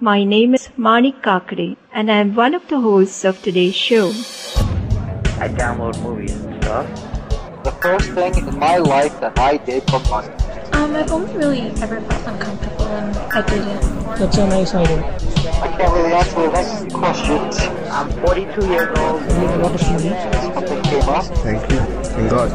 My 0.00 0.22
name 0.22 0.54
is 0.54 0.68
Manik 0.76 1.22
Kakade 1.22 1.76
and 1.92 2.08
I 2.08 2.18
am 2.18 2.36
one 2.36 2.54
of 2.54 2.68
the 2.68 2.78
hosts 2.78 3.24
of 3.24 3.42
today's 3.42 3.74
show. 3.74 4.10
I 5.42 5.48
download 5.48 6.00
movies 6.04 6.36
and 6.36 6.62
stuff. 6.62 6.86
The 7.64 7.72
first 7.82 8.12
thing 8.12 8.36
in 8.36 8.60
my 8.60 8.76
life 8.76 9.18
that 9.18 9.36
I 9.36 9.56
did 9.56 9.82
for 9.90 9.98
money. 10.08 10.28
Um, 10.72 10.94
I've 10.94 11.10
only 11.10 11.36
really 11.36 11.62
ever 11.82 12.00
felt 12.00 12.26
uncomfortable 12.28 12.86
and 12.86 13.16
I 13.34 13.42
did 13.42 13.66
it. 13.66 13.82
That's 14.20 14.36
so 14.36 14.46
nice 14.46 14.72
idea. 14.72 15.02
I 15.62 15.68
can't 15.76 15.92
really 15.92 16.12
answer 16.12 16.42
the 16.42 16.52
next 16.52 16.94
questions. 16.94 17.58
I'm 17.90 18.12
42 18.24 18.68
years 18.68 18.96
old. 19.00 19.20
Something 20.54 20.82
came 20.84 21.08
up. 21.08 21.24
Thank 21.42 21.68
you. 21.72 21.80
Thank 22.04 22.30
God. 22.30 22.50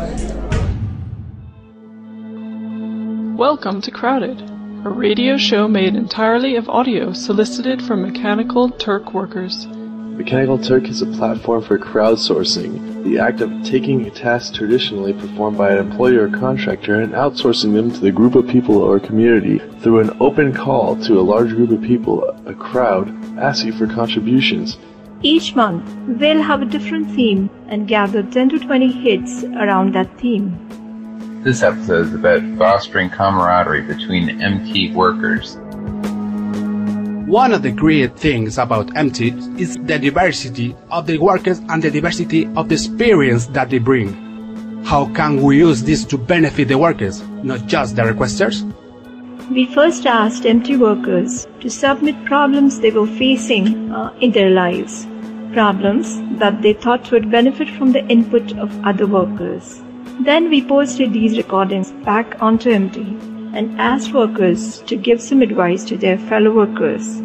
Welcome 3.37 3.81
to 3.81 3.91
Crowded, 3.91 4.52
a 4.85 4.89
radio 4.89 5.37
show 5.37 5.65
made 5.65 5.95
entirely 5.95 6.57
of 6.57 6.67
audio 6.67 7.13
solicited 7.13 7.81
from 7.81 8.01
Mechanical 8.01 8.69
Turk 8.69 9.13
workers. 9.13 9.65
Mechanical 9.65 10.57
Turk 10.57 10.89
is 10.89 11.01
a 11.01 11.05
platform 11.05 11.63
for 11.63 11.79
crowdsourcing, 11.79 13.01
the 13.05 13.17
act 13.17 13.39
of 13.39 13.49
taking 13.63 14.05
a 14.05 14.11
task 14.11 14.53
traditionally 14.53 15.13
performed 15.13 15.57
by 15.57 15.71
an 15.71 15.77
employer 15.77 16.27
or 16.27 16.37
contractor 16.37 16.99
and 16.99 17.13
outsourcing 17.13 17.73
them 17.73 17.93
to 17.93 17.99
the 18.01 18.11
group 18.11 18.35
of 18.35 18.45
people 18.45 18.77
or 18.77 18.99
community 18.99 19.59
through 19.79 20.01
an 20.01 20.17
open 20.19 20.53
call 20.53 20.97
to 20.97 21.17
a 21.17 21.21
large 21.21 21.51
group 21.51 21.71
of 21.71 21.81
people, 21.81 22.21
a 22.45 22.53
crowd, 22.53 23.07
asking 23.39 23.71
for 23.71 23.87
contributions. 23.87 24.77
Each 25.21 25.55
month, 25.55 25.89
we'll 26.19 26.41
have 26.41 26.61
a 26.61 26.65
different 26.65 27.09
theme 27.11 27.49
and 27.69 27.87
gather 27.87 28.21
10 28.21 28.49
to 28.49 28.59
20 28.59 28.91
hits 28.91 29.45
around 29.45 29.95
that 29.95 30.19
theme. 30.19 30.82
This 31.43 31.61
episode 31.61 32.07
is 32.07 32.13
about 32.13 32.41
fostering 32.57 33.09
camaraderie 33.09 33.81
between 33.81 34.41
MT 34.41 34.93
workers. 34.93 35.57
One 37.27 37.51
of 37.51 37.63
the 37.63 37.71
great 37.71 38.17
things 38.17 38.57
about 38.57 38.95
MT 38.95 39.33
is 39.59 39.75
the 39.75 39.99
diversity 39.99 40.73
of 40.89 41.05
the 41.05 41.17
workers 41.17 41.59
and 41.67 41.83
the 41.83 41.91
diversity 41.91 42.45
of 42.55 42.69
the 42.69 42.75
experience 42.75 43.47
that 43.47 43.69
they 43.69 43.79
bring. 43.79 44.13
How 44.85 45.07
can 45.13 45.41
we 45.41 45.57
use 45.57 45.83
this 45.83 46.05
to 46.05 46.17
benefit 46.17 46.69
the 46.69 46.77
workers, 46.77 47.21
not 47.43 47.67
just 47.67 47.97
the 47.97 48.03
requesters? 48.03 48.63
We 49.51 49.65
first 49.65 50.05
asked 50.05 50.45
MT 50.45 50.77
workers 50.77 51.45
to 51.59 51.69
submit 51.69 52.23
problems 52.23 52.79
they 52.79 52.91
were 52.91 53.05
facing 53.05 53.91
uh, 53.91 54.13
in 54.21 54.31
their 54.31 54.51
lives, 54.51 55.05
problems 55.51 56.21
that 56.39 56.61
they 56.61 56.71
thought 56.71 57.11
would 57.11 57.29
benefit 57.29 57.69
from 57.71 57.91
the 57.91 58.05
input 58.07 58.57
of 58.57 58.71
other 58.85 59.05
workers. 59.05 59.81
Then 60.21 60.49
we 60.49 60.65
posted 60.65 61.11
these 61.11 61.37
recordings 61.37 61.91
back 62.05 62.41
onto 62.41 62.69
MT 62.69 63.01
and 63.55 63.79
asked 63.81 64.13
workers 64.13 64.81
to 64.81 64.95
give 64.95 65.21
some 65.21 65.41
advice 65.41 65.83
to 65.85 65.97
their 65.97 66.17
fellow 66.17 66.51
workers. 66.51 67.21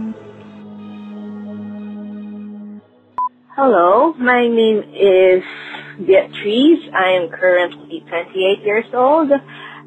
Hello, 3.54 4.14
my 4.14 4.48
name 4.48 4.84
is 4.94 5.44
Beatrice. 5.98 6.80
I 6.94 7.10
am 7.10 7.28
currently 7.28 8.00
28 8.08 8.60
years 8.64 8.86
old. 8.94 9.32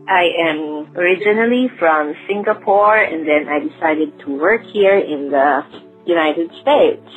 I 0.08 0.30
am 0.40 0.96
originally 0.96 1.70
from 1.80 2.14
Singapore 2.28 2.98
and 2.98 3.28
then 3.28 3.48
I 3.50 3.60
decided 3.60 4.20
to 4.20 4.38
work 4.38 4.62
here 4.72 4.98
in 4.98 5.32
the 5.32 5.66
United 6.06 6.52
States. 6.62 7.08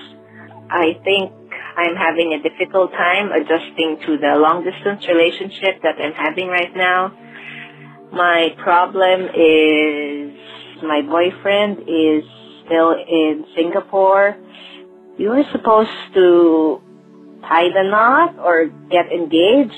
I 0.70 0.98
think 1.04 1.30
I'm 1.76 1.96
having 1.96 2.32
a 2.32 2.42
difficult 2.42 2.92
time 2.92 3.32
adjusting 3.32 3.98
to 4.06 4.18
the 4.18 4.36
long 4.38 4.64
distance 4.64 5.06
relationship 5.08 5.82
that 5.82 5.96
I'm 5.98 6.12
having 6.12 6.48
right 6.48 6.74
now. 6.76 7.12
My 8.12 8.54
problem 8.62 9.26
is 9.34 10.38
my 10.82 11.02
boyfriend 11.02 11.80
is 11.88 12.22
still 12.64 12.92
in 12.92 13.44
Singapore. 13.56 14.36
We 15.18 15.28
were 15.28 15.42
supposed 15.50 15.90
to 16.14 16.80
tie 17.42 17.68
the 17.68 17.90
knot 17.90 18.38
or 18.38 18.66
get 18.90 19.10
engaged. 19.10 19.74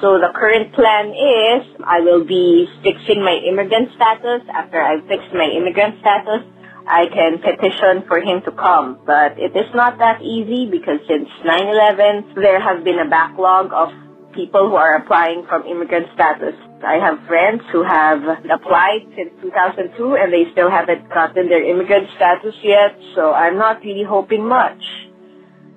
So 0.00 0.18
the 0.20 0.30
current 0.34 0.74
plan 0.74 1.10
is 1.10 1.66
I 1.84 2.00
will 2.00 2.24
be 2.24 2.68
fixing 2.82 3.24
my 3.24 3.34
immigrant 3.34 3.88
status. 3.96 4.42
After 4.52 4.80
I've 4.80 5.06
fixed 5.08 5.32
my 5.32 5.48
immigrant 5.48 5.98
status, 6.00 6.44
I 6.88 7.06
can 7.12 7.38
petition 7.38 8.08
for 8.08 8.18
him 8.18 8.40
to 8.44 8.52
come. 8.52 8.98
But 9.04 9.38
it 9.38 9.54
is 9.54 9.68
not 9.74 9.98
that 9.98 10.22
easy 10.22 10.66
because 10.70 11.00
since 11.06 11.28
9-11, 11.44 12.34
there 12.34 12.60
has 12.60 12.82
been 12.82 12.98
a 12.98 13.08
backlog 13.08 13.72
of 13.72 13.92
people 14.32 14.68
who 14.68 14.76
are 14.76 14.96
applying 14.96 15.44
from 15.48 15.66
immigrant 15.66 16.06
status. 16.14 16.54
I 16.84 16.96
have 17.02 17.18
friends 17.26 17.62
who 17.72 17.82
have 17.82 18.22
applied 18.22 19.02
since 19.16 19.30
2002 19.42 20.16
and 20.16 20.32
they 20.32 20.50
still 20.52 20.70
haven't 20.70 21.08
gotten 21.10 21.48
their 21.48 21.64
immigrant 21.64 22.08
status 22.16 22.54
yet, 22.62 22.96
so 23.14 23.32
I'm 23.32 23.58
not 23.58 23.82
really 23.82 24.04
hoping 24.04 24.46
much. 24.46 24.80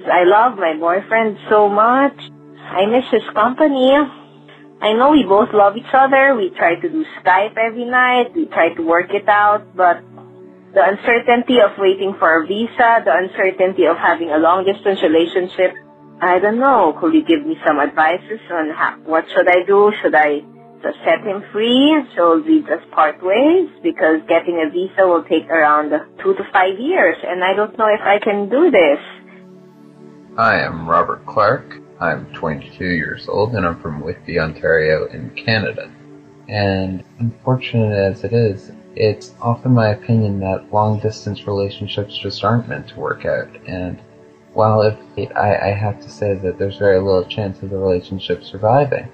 I 0.05 0.23
love 0.23 0.57
my 0.57 0.75
boyfriend 0.79 1.37
so 1.49 1.69
much. 1.69 2.17
I 2.57 2.85
miss 2.85 3.05
his 3.11 3.27
company. 3.33 3.91
I 4.81 4.93
know 4.93 5.11
we 5.11 5.23
both 5.23 5.49
love 5.53 5.77
each 5.77 5.93
other. 5.93 6.35
We 6.35 6.49
try 6.57 6.75
to 6.75 6.89
do 6.89 7.05
Skype 7.21 7.57
every 7.57 7.85
night. 7.85 8.33
We 8.35 8.45
try 8.45 8.73
to 8.73 8.81
work 8.81 9.13
it 9.13 9.29
out, 9.29 9.75
but 9.75 10.01
the 10.73 10.83
uncertainty 10.83 11.59
of 11.59 11.77
waiting 11.77 12.15
for 12.17 12.43
a 12.43 12.47
visa, 12.47 13.03
the 13.03 13.11
uncertainty 13.11 13.85
of 13.85 13.97
having 13.97 14.31
a 14.31 14.37
long 14.37 14.63
distance 14.63 15.03
relationship. 15.03 15.75
I 16.21 16.39
don't 16.39 16.59
know. 16.59 16.95
Could 16.99 17.13
you 17.13 17.25
give 17.25 17.45
me 17.45 17.57
some 17.65 17.79
advices 17.79 18.39
on 18.51 18.69
how, 18.69 18.95
what 19.03 19.25
should 19.33 19.49
I 19.49 19.65
do? 19.67 19.91
Should 20.01 20.15
I 20.15 20.41
just 20.81 20.97
set 21.03 21.27
him 21.27 21.43
free? 21.51 21.91
Should 22.15 22.45
we 22.45 22.61
just 22.61 22.89
part 22.91 23.21
ways? 23.21 23.69
Because 23.83 24.21
getting 24.29 24.63
a 24.63 24.71
visa 24.71 25.07
will 25.07 25.23
take 25.23 25.49
around 25.49 25.91
two 26.23 26.35
to 26.35 26.43
five 26.53 26.79
years, 26.79 27.17
and 27.21 27.43
I 27.43 27.53
don't 27.53 27.77
know 27.77 27.87
if 27.87 28.01
I 28.01 28.19
can 28.19 28.47
do 28.49 28.71
this. 28.71 28.99
I 30.37 30.59
am 30.59 30.87
Robert 30.87 31.25
Clark. 31.25 31.75
I'm 31.99 32.31
22 32.33 32.85
years 32.85 33.27
old, 33.27 33.53
and 33.55 33.65
I'm 33.65 33.81
from 33.81 34.01
Whitby, 34.01 34.39
Ontario, 34.39 35.05
in 35.07 35.31
Canada. 35.31 35.91
And 36.47 37.03
unfortunate 37.19 37.93
as 37.93 38.23
it 38.23 38.33
is, 38.33 38.71
it's 38.95 39.33
often 39.41 39.73
my 39.73 39.89
opinion 39.89 40.39
that 40.41 40.73
long 40.73 40.99
distance 40.99 41.47
relationships 41.47 42.17
just 42.17 42.43
aren't 42.43 42.67
meant 42.67 42.89
to 42.89 42.99
work 42.99 43.25
out. 43.25 43.49
And 43.67 44.01
while 44.53 44.81
if 44.81 44.97
I, 45.35 45.55
I 45.55 45.71
have 45.71 46.01
to 46.01 46.09
say 46.09 46.35
that 46.35 46.57
there's 46.57 46.77
very 46.77 46.99
little 46.99 47.23
chance 47.23 47.61
of 47.61 47.69
the 47.69 47.77
relationship 47.77 48.43
surviving, 48.43 49.09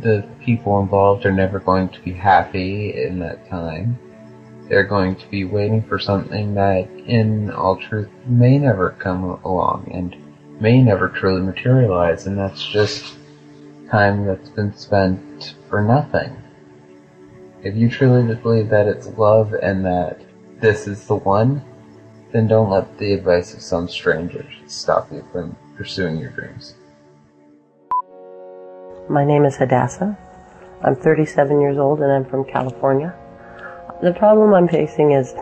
the 0.00 0.28
people 0.44 0.80
involved 0.80 1.24
are 1.26 1.32
never 1.32 1.58
going 1.58 1.88
to 1.88 2.00
be 2.00 2.12
happy 2.12 3.02
in 3.02 3.18
that 3.20 3.48
time. 3.48 3.98
They're 4.68 4.84
going 4.84 5.16
to 5.16 5.26
be 5.28 5.44
waiting 5.44 5.82
for 5.82 5.98
something 5.98 6.54
that, 6.54 6.88
in 7.06 7.50
all 7.50 7.76
truth, 7.76 8.10
may 8.26 8.58
never 8.58 8.90
come 8.90 9.40
along 9.44 9.90
and 9.94 10.14
may 10.60 10.82
never 10.82 11.08
truly 11.08 11.40
materialize, 11.40 12.26
and 12.26 12.36
that's 12.38 12.62
just 12.62 13.14
time 13.90 14.26
that's 14.26 14.50
been 14.50 14.76
spent 14.76 15.54
for 15.70 15.82
nothing. 15.82 16.36
If 17.64 17.74
you 17.74 17.90
truly 17.90 18.26
just 18.28 18.42
believe 18.42 18.68
that 18.68 18.86
it's 18.86 19.08
love 19.18 19.52
and 19.52 19.84
that 19.84 20.20
this 20.60 20.86
is 20.86 21.06
the 21.08 21.16
one, 21.16 21.64
then 22.30 22.46
don't 22.46 22.70
let 22.70 22.98
the 22.98 23.12
advice 23.12 23.52
of 23.52 23.62
some 23.62 23.88
stranger 23.88 24.46
stop 24.68 25.10
you 25.10 25.24
from 25.32 25.56
pursuing 25.76 26.18
your 26.18 26.30
dreams. 26.30 26.74
My 29.10 29.24
name 29.24 29.44
is 29.44 29.56
Hadassah. 29.56 30.16
I'm 30.84 30.94
37 30.94 31.60
years 31.60 31.78
old 31.78 32.00
and 32.00 32.12
I'm 32.12 32.24
from 32.24 32.44
California. 32.44 33.12
The 34.02 34.12
problem 34.12 34.54
I'm 34.54 34.68
facing 34.68 35.12
is 35.12 35.34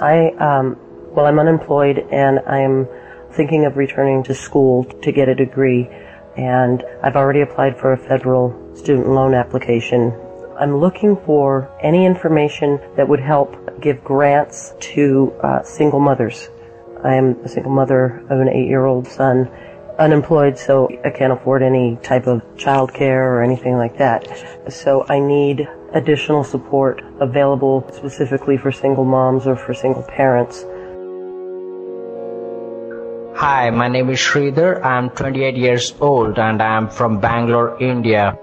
I, 0.00 0.30
um, 0.40 0.76
well, 1.14 1.26
I'm 1.26 1.38
unemployed 1.38 1.98
and 2.10 2.40
I'm 2.40 2.88
thinking 3.34 3.66
of 3.66 3.76
returning 3.76 4.24
to 4.24 4.34
school 4.34 4.82
to 4.84 5.12
get 5.12 5.28
a 5.28 5.34
degree. 5.34 5.88
And 6.36 6.82
I've 7.04 7.14
already 7.14 7.42
applied 7.42 7.78
for 7.78 7.92
a 7.92 7.98
federal 7.98 8.74
student 8.74 9.10
loan 9.10 9.34
application 9.34 10.12
I'm 10.58 10.76
looking 10.76 11.16
for 11.24 11.70
any 11.80 12.04
information 12.04 12.78
that 12.96 13.08
would 13.08 13.20
help 13.20 13.80
give 13.80 14.04
grants 14.04 14.74
to 14.94 15.32
uh, 15.42 15.62
single 15.62 16.00
mothers. 16.00 16.48
I 17.02 17.14
am 17.14 17.36
a 17.44 17.48
single 17.48 17.72
mother 17.72 18.24
of 18.30 18.40
an 18.40 18.48
eight-year-old 18.48 19.08
son, 19.08 19.50
unemployed, 19.98 20.58
so 20.58 20.88
I 21.04 21.10
can't 21.10 21.32
afford 21.32 21.62
any 21.62 21.96
type 22.02 22.26
of 22.26 22.42
child 22.56 22.92
care 22.92 23.34
or 23.34 23.42
anything 23.42 23.76
like 23.76 23.98
that. 23.98 24.28
So 24.68 25.04
I 25.08 25.18
need 25.18 25.68
additional 25.94 26.44
support 26.44 27.02
available 27.20 27.88
specifically 27.92 28.56
for 28.56 28.72
single 28.72 29.04
moms 29.04 29.46
or 29.46 29.56
for 29.56 29.74
single 29.74 30.02
parents. 30.02 30.64
Hi, 33.34 33.70
my 33.70 33.88
name 33.88 34.10
is 34.10 34.18
Sridhar. 34.18 34.84
I'm 34.84 35.10
28 35.10 35.56
years 35.56 35.94
old 36.00 36.38
and 36.38 36.62
I'm 36.62 36.88
from 36.88 37.18
Bangalore, 37.18 37.82
India. 37.82 38.38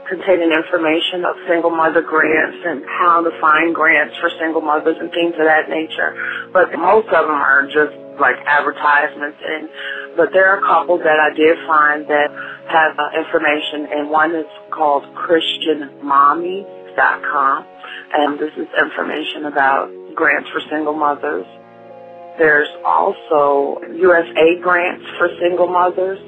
containing 0.07 0.55
information 0.55 1.27
of 1.27 1.35
single 1.51 1.75
mother 1.75 1.99
grants 2.01 2.63
and 2.63 2.87
how 2.87 3.27
to 3.27 3.35
find 3.43 3.75
grants 3.75 4.15
for 4.23 4.31
single 4.39 4.63
mothers 4.63 4.95
and 5.03 5.11
things 5.11 5.35
of 5.35 5.51
that 5.51 5.67
nature. 5.67 6.15
But 6.55 6.71
most 6.79 7.11
of 7.11 7.27
them 7.27 7.43
are 7.43 7.67
just 7.67 7.91
like 8.23 8.39
advertisements 8.47 9.43
and 9.43 9.67
but 10.15 10.31
there 10.31 10.47
are 10.47 10.63
a 10.63 10.65
couple 10.67 10.99
that 10.99 11.19
I 11.19 11.35
did 11.35 11.59
find 11.67 12.07
that 12.07 12.31
have 12.71 12.95
uh, 13.03 13.19
information 13.19 13.99
and 13.99 14.15
one 14.15 14.31
is 14.31 14.47
called 14.71 15.03
christianmommy.com 15.27 17.67
and 18.15 18.39
this 18.39 18.55
is 18.55 18.71
information 18.79 19.51
about 19.51 19.91
grants 20.15 20.47
for 20.55 20.63
single 20.71 20.95
mothers 20.95 21.51
there's 22.39 22.69
also 22.85 23.81
USA 23.95 24.59
grants 24.63 25.05
for 25.19 25.29
single 25.41 25.69
mothers. 25.69 26.19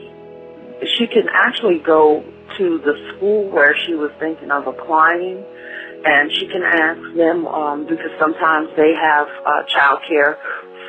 She 0.97 1.07
can 1.07 1.27
actually 1.33 1.79
go 1.79 2.25
to 2.59 2.79
the 2.79 2.95
school 3.15 3.49
where 3.51 3.77
she 3.87 3.95
was 3.95 4.11
thinking 4.19 4.51
of 4.51 4.67
applying 4.67 5.45
and 6.05 6.33
she 6.33 6.47
can 6.47 6.63
ask 6.63 7.01
them 7.17 7.47
um, 7.47 7.87
because 7.87 8.11
sometimes 8.19 8.69
they 8.77 8.95
have 8.95 9.29
uh, 9.47 9.63
child 9.69 10.01
care 10.09 10.39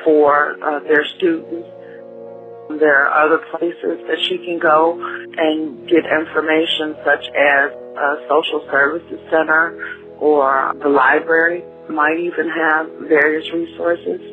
for 0.04 0.56
uh, 0.62 0.80
their 0.80 1.04
students. 1.16 1.68
There 2.80 3.06
are 3.06 3.26
other 3.26 3.38
places 3.52 4.00
that 4.08 4.18
she 4.26 4.38
can 4.38 4.58
go 4.58 4.98
and 5.36 5.86
get 5.88 6.04
information 6.06 6.96
such 7.04 7.28
as 7.36 7.70
a 7.70 8.26
social 8.28 8.66
services 8.70 9.20
center 9.30 9.76
or 10.18 10.72
the 10.82 10.88
library 10.88 11.62
might 11.90 12.18
even 12.18 12.48
have 12.48 12.88
various 13.08 13.52
resources. 13.52 14.31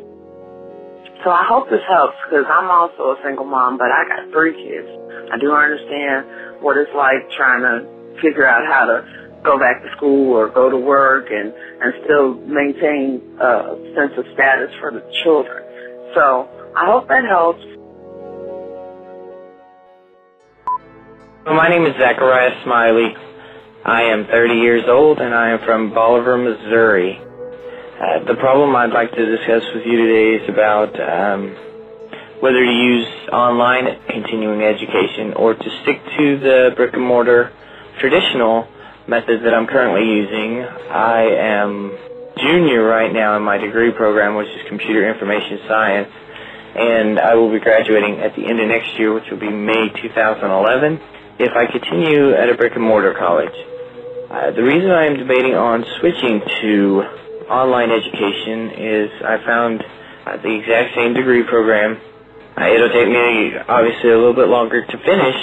So 1.23 1.31
I 1.31 1.43
hope 1.43 1.69
this 1.69 1.83
helps 1.89 2.15
because 2.23 2.45
I'm 2.47 2.71
also 2.71 3.11
a 3.11 3.17
single 3.25 3.45
mom, 3.45 3.77
but 3.77 3.91
I 3.91 4.07
got 4.07 4.31
three 4.31 4.55
kids. 4.55 4.87
I 5.31 5.37
do 5.37 5.51
understand 5.51 6.63
what 6.63 6.77
it's 6.77 6.91
like 6.95 7.27
trying 7.35 7.61
to 7.61 7.83
figure 8.21 8.47
out 8.47 8.63
how 8.71 8.85
to 8.85 9.03
go 9.43 9.59
back 9.59 9.83
to 9.83 9.89
school 9.97 10.31
or 10.31 10.47
go 10.47 10.69
to 10.69 10.77
work 10.77 11.27
and, 11.29 11.53
and 11.81 11.93
still 12.05 12.35
maintain 12.47 13.19
a 13.39 13.75
sense 13.95 14.15
of 14.17 14.25
status 14.33 14.71
for 14.79 14.91
the 14.91 15.03
children. 15.23 15.63
So 16.15 16.47
I 16.75 16.85
hope 16.87 17.07
that 17.09 17.23
helps. 17.27 17.63
My 21.45 21.67
name 21.67 21.85
is 21.85 21.95
Zachariah 21.99 22.63
Smiley. 22.63 23.13
I 23.83 24.03
am 24.03 24.25
30 24.25 24.53
years 24.55 24.83
old 24.87 25.19
and 25.19 25.33
I 25.33 25.51
am 25.51 25.59
from 25.65 25.93
Bolivar, 25.93 26.37
Missouri. 26.37 27.19
Uh, 27.99 28.23
the 28.23 28.35
problem 28.35 28.73
I'd 28.77 28.93
like 28.93 29.11
to 29.11 29.25
discuss 29.25 29.61
with 29.75 29.85
you 29.85 29.97
today 29.99 30.41
is 30.41 30.47
about 30.47 30.95
um, 31.01 31.51
whether 32.39 32.63
to 32.63 32.71
use 32.71 33.05
online 33.27 33.99
continuing 34.07 34.61
education 34.61 35.33
or 35.33 35.53
to 35.53 35.69
stick 35.83 35.99
to 36.17 36.39
the 36.39 36.71
brick 36.77 36.93
and 36.93 37.03
mortar 37.03 37.51
traditional 37.99 38.69
method 39.05 39.43
that 39.43 39.53
I'm 39.53 39.67
currently 39.67 40.07
using. 40.15 40.63
I 40.63 41.23
am 41.27 41.91
junior 42.37 42.83
right 42.83 43.11
now 43.11 43.35
in 43.35 43.43
my 43.43 43.57
degree 43.57 43.91
program, 43.91 44.35
which 44.35 44.47
is 44.47 44.65
computer 44.69 45.03
information 45.11 45.59
science, 45.67 46.07
and 46.79 47.19
I 47.19 47.35
will 47.35 47.51
be 47.51 47.59
graduating 47.59 48.21
at 48.21 48.33
the 48.33 48.45
end 48.47 48.61
of 48.61 48.69
next 48.69 48.97
year, 48.97 49.11
which 49.11 49.29
will 49.29 49.43
be 49.43 49.51
May 49.51 49.89
2011, 49.89 51.01
if 51.37 51.51
I 51.51 51.65
continue 51.69 52.31
at 52.31 52.47
a 52.47 52.55
brick 52.55 52.75
and 52.75 52.83
mortar 52.83 53.13
college. 53.13 53.51
Uh, 54.31 54.51
the 54.51 54.63
reason 54.63 54.89
I 54.89 55.03
am 55.03 55.17
debating 55.17 55.55
on 55.55 55.83
switching 55.99 56.39
to 56.61 57.19
online 57.49 57.89
education 57.91 58.69
is 58.77 59.09
I 59.25 59.37
found 59.45 59.83
uh, 60.25 60.37
the 60.37 60.53
exact 60.55 60.95
same 60.95 61.13
degree 61.13 61.43
program. 61.43 61.99
Uh, 62.55 62.67
it'll 62.67 62.89
take 62.89 63.07
me 63.07 63.57
obviously 63.67 64.11
a 64.11 64.17
little 64.17 64.33
bit 64.33 64.47
longer 64.47 64.85
to 64.85 64.97
finish, 64.97 65.39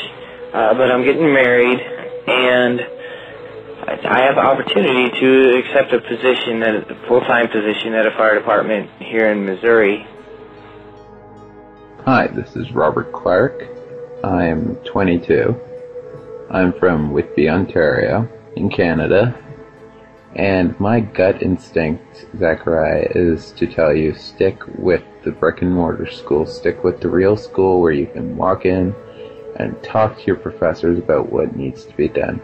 uh, 0.54 0.74
but 0.74 0.90
I'm 0.90 1.04
getting 1.04 1.32
married 1.32 1.80
and 2.26 2.80
I 3.88 4.22
have 4.22 4.36
opportunity 4.36 5.10
to 5.20 5.58
accept 5.58 5.92
a 5.92 6.00
position, 6.00 6.62
at, 6.62 6.90
a 6.90 7.06
full-time 7.06 7.48
position 7.48 7.94
at 7.94 8.06
a 8.06 8.10
fire 8.12 8.38
department 8.38 8.90
here 8.98 9.30
in 9.30 9.44
Missouri. 9.44 10.06
Hi, 12.04 12.26
this 12.28 12.56
is 12.56 12.72
Robert 12.72 13.12
Clark. 13.12 13.62
I'm 14.24 14.76
22. 14.84 15.54
I'm 16.50 16.72
from 16.74 17.12
Whitby, 17.12 17.48
Ontario, 17.48 18.28
in 18.56 18.70
Canada, 18.70 19.40
and 20.36 20.78
my 20.78 21.00
gut 21.00 21.42
instinct, 21.42 22.26
Zachariah, 22.36 23.08
is 23.14 23.52
to 23.52 23.66
tell 23.66 23.94
you 23.94 24.14
stick 24.14 24.60
with 24.76 25.02
the 25.24 25.30
brick 25.30 25.62
and 25.62 25.74
mortar 25.74 26.10
school. 26.10 26.44
Stick 26.44 26.84
with 26.84 27.00
the 27.00 27.08
real 27.08 27.38
school 27.38 27.80
where 27.80 27.92
you 27.92 28.06
can 28.06 28.36
walk 28.36 28.66
in 28.66 28.94
and 29.58 29.82
talk 29.82 30.18
to 30.18 30.26
your 30.26 30.36
professors 30.36 30.98
about 30.98 31.32
what 31.32 31.56
needs 31.56 31.86
to 31.86 31.96
be 31.96 32.08
done. 32.08 32.36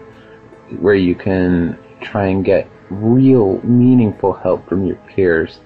Where 0.80 0.94
you 0.94 1.14
can 1.14 1.78
try 2.00 2.28
and 2.28 2.42
get 2.42 2.66
real, 2.88 3.60
meaningful 3.60 4.32
help 4.32 4.66
from 4.66 4.86
your 4.86 4.96
peers. 4.96 5.60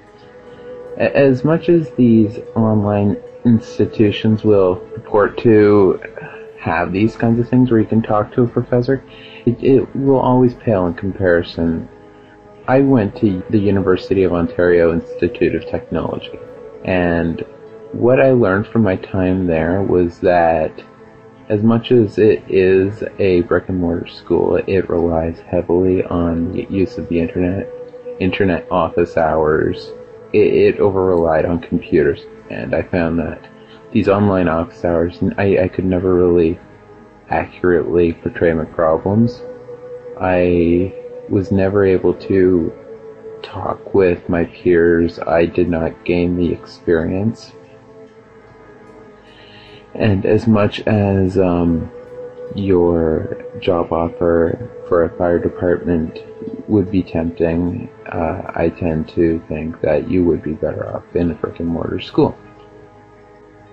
As 0.99 1.45
much 1.45 1.69
as 1.69 1.93
these 1.93 2.41
online 2.57 3.19
institutions 3.45 4.43
will 4.43 4.77
purport 4.77 5.39
to 5.39 6.01
have 6.59 6.91
these 6.91 7.15
kinds 7.15 7.39
of 7.39 7.49
things 7.49 7.71
where 7.71 7.79
you 7.79 7.87
can 7.87 8.03
talk 8.03 8.33
to 8.33 8.43
a 8.43 8.49
professor, 8.49 9.05
it, 9.45 9.63
it 9.63 9.95
will 9.95 10.19
always 10.19 10.55
pale 10.55 10.89
in 10.89 10.95
comparison 10.95 11.89
I 12.69 12.81
went 12.81 13.15
to 13.17 13.45
the 13.51 13.59
University 13.59 14.25
of 14.25 14.33
Ontario 14.33 14.93
Institute 14.93 15.55
of 15.55 15.67
Technology, 15.71 16.39
and 16.85 17.45
what 17.93 18.21
I 18.21 18.33
learned 18.33 18.67
from 18.67 18.83
my 18.83 18.97
time 18.97 19.47
there 19.47 19.83
was 19.83 20.19
that 20.21 20.73
as 21.49 21.63
much 21.63 21.93
as 21.93 22.19
it 22.19 22.43
is 22.49 23.05
a 23.21 23.43
brick 23.43 23.69
and 23.69 23.81
mortar 23.81 24.09
school, 24.09 24.57
it 24.57 24.91
relies 24.91 25.39
heavily 25.39 26.03
on 26.05 26.55
use 26.55 26.99
of 26.99 27.09
the 27.09 27.21
internet, 27.21 27.69
internet 28.19 28.67
office 28.69 29.17
hours. 29.17 29.93
It, 30.33 30.75
it 30.75 30.81
over 30.81 31.05
relied 31.05 31.45
on 31.45 31.61
computers, 31.61 32.23
and 32.51 32.75
I 32.75 32.83
found 32.83 33.21
that 33.21 33.49
these 33.93 34.09
online 34.09 34.49
office 34.49 34.85
hours, 34.85 35.23
I, 35.39 35.59
I 35.59 35.69
could 35.69 35.85
never 35.85 36.13
really 36.13 36.59
accurately 37.31 38.13
portray 38.13 38.53
my 38.55 38.65
problems. 38.65 39.41
I 40.21 40.93
was 41.29 41.51
never 41.51 41.85
able 41.85 42.15
to 42.15 42.73
talk 43.43 43.95
with 43.95 44.29
my 44.29 44.45
peers. 44.45 45.19
I 45.19 45.47
did 45.47 45.69
not 45.69 46.05
gain 46.05 46.37
the 46.37 46.53
experience. 46.53 47.53
And 49.95 50.27
as 50.27 50.47
much 50.47 50.81
as 50.81 51.39
um, 51.39 51.91
your 52.55 53.45
job 53.61 53.93
offer 53.93 54.71
for 54.89 55.05
a 55.05 55.17
fire 55.17 55.39
department 55.39 56.19
would 56.69 56.91
be 56.91 57.03
tempting, 57.03 57.89
uh, 58.07 58.43
I 58.55 58.69
tend 58.69 59.09
to 59.11 59.43
think 59.49 59.81
that 59.81 60.11
you 60.11 60.25
would 60.25 60.43
be 60.43 60.53
better 60.53 60.95
off 60.95 61.05
in 61.15 61.31
a 61.31 61.35
brick 61.35 61.61
and 61.61 61.69
mortar 61.69 62.01
school. 62.01 62.37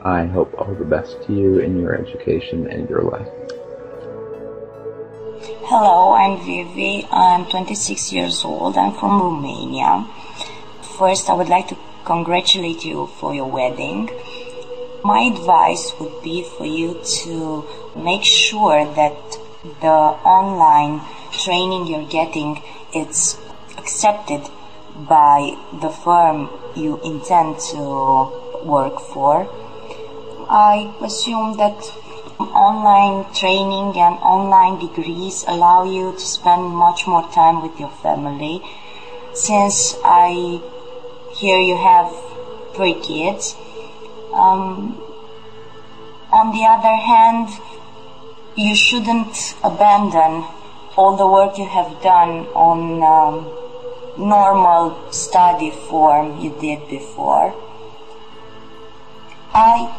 I 0.02 0.26
hope 0.26 0.54
all 0.58 0.74
the 0.74 0.86
best 0.86 1.24
to 1.24 1.34
you 1.34 1.60
in 1.60 1.80
your 1.80 1.96
education 1.96 2.68
and 2.70 2.90
your 2.90 3.04
life. 3.04 3.30
Hello, 5.76 6.14
I'm 6.14 6.38
Vivi. 6.46 7.08
I'm 7.10 7.48
26 7.48 8.14
years 8.14 8.46
old. 8.46 8.78
I'm 8.78 8.94
from 8.94 9.20
Romania. 9.20 10.08
First, 11.00 11.32
I 11.32 11.34
would 11.34 11.50
like 11.50 11.68
to 11.70 11.78
congratulate 12.06 12.86
you 12.86 13.08
for 13.08 13.34
your 13.34 13.50
wedding. 13.50 14.12
My 15.04 15.22
advice 15.22 15.92
would 16.00 16.22
be 16.22 16.44
for 16.44 16.68
you 16.68 17.02
to 17.24 17.66
make 17.96 18.24
sure 18.24 18.86
that 18.94 19.18
the 19.82 19.98
online 20.38 21.02
training 21.32 21.88
you're 21.88 22.08
getting 22.08 22.62
is 22.94 23.40
accepted 23.76 24.44
by 24.96 25.58
the 25.82 25.90
firm 25.90 26.52
you 26.76 27.02
intend 27.04 27.58
to 27.72 28.30
work 28.64 29.00
for. 29.00 29.50
I 30.48 30.94
assume 31.02 31.58
that 31.58 31.82
online 32.40 33.32
training 33.34 33.98
and 33.98 34.16
online 34.20 34.80
degrees 34.80 35.46
allow 35.48 35.84
you 35.84 36.14
to 36.14 36.20
spend 36.20 36.64
much 36.64 37.06
more 37.08 37.28
time 37.32 37.62
with 37.62 37.80
your 37.80 37.90
family. 37.90 38.62
Since 39.34 39.96
I 40.04 40.62
hear 41.34 41.60
you 41.60 41.78
have 41.78 42.14
three 42.76 42.96
kids. 42.96 43.56
Um, 44.34 45.00
on 46.32 46.52
the 46.52 46.66
other 46.66 46.96
hand, 46.96 47.50
you 48.56 48.76
shouldn't 48.76 49.56
abandon 49.64 50.46
all 50.96 51.16
the 51.16 51.28
work 51.28 51.58
you 51.58 51.68
have 51.68 52.02
done 52.02 52.48
on 52.54 53.02
um, 53.04 53.46
normal 54.18 55.12
study 55.12 55.72
form 55.72 56.40
you 56.40 56.56
did 56.60 56.88
before. 56.90 57.54
I 59.54 59.96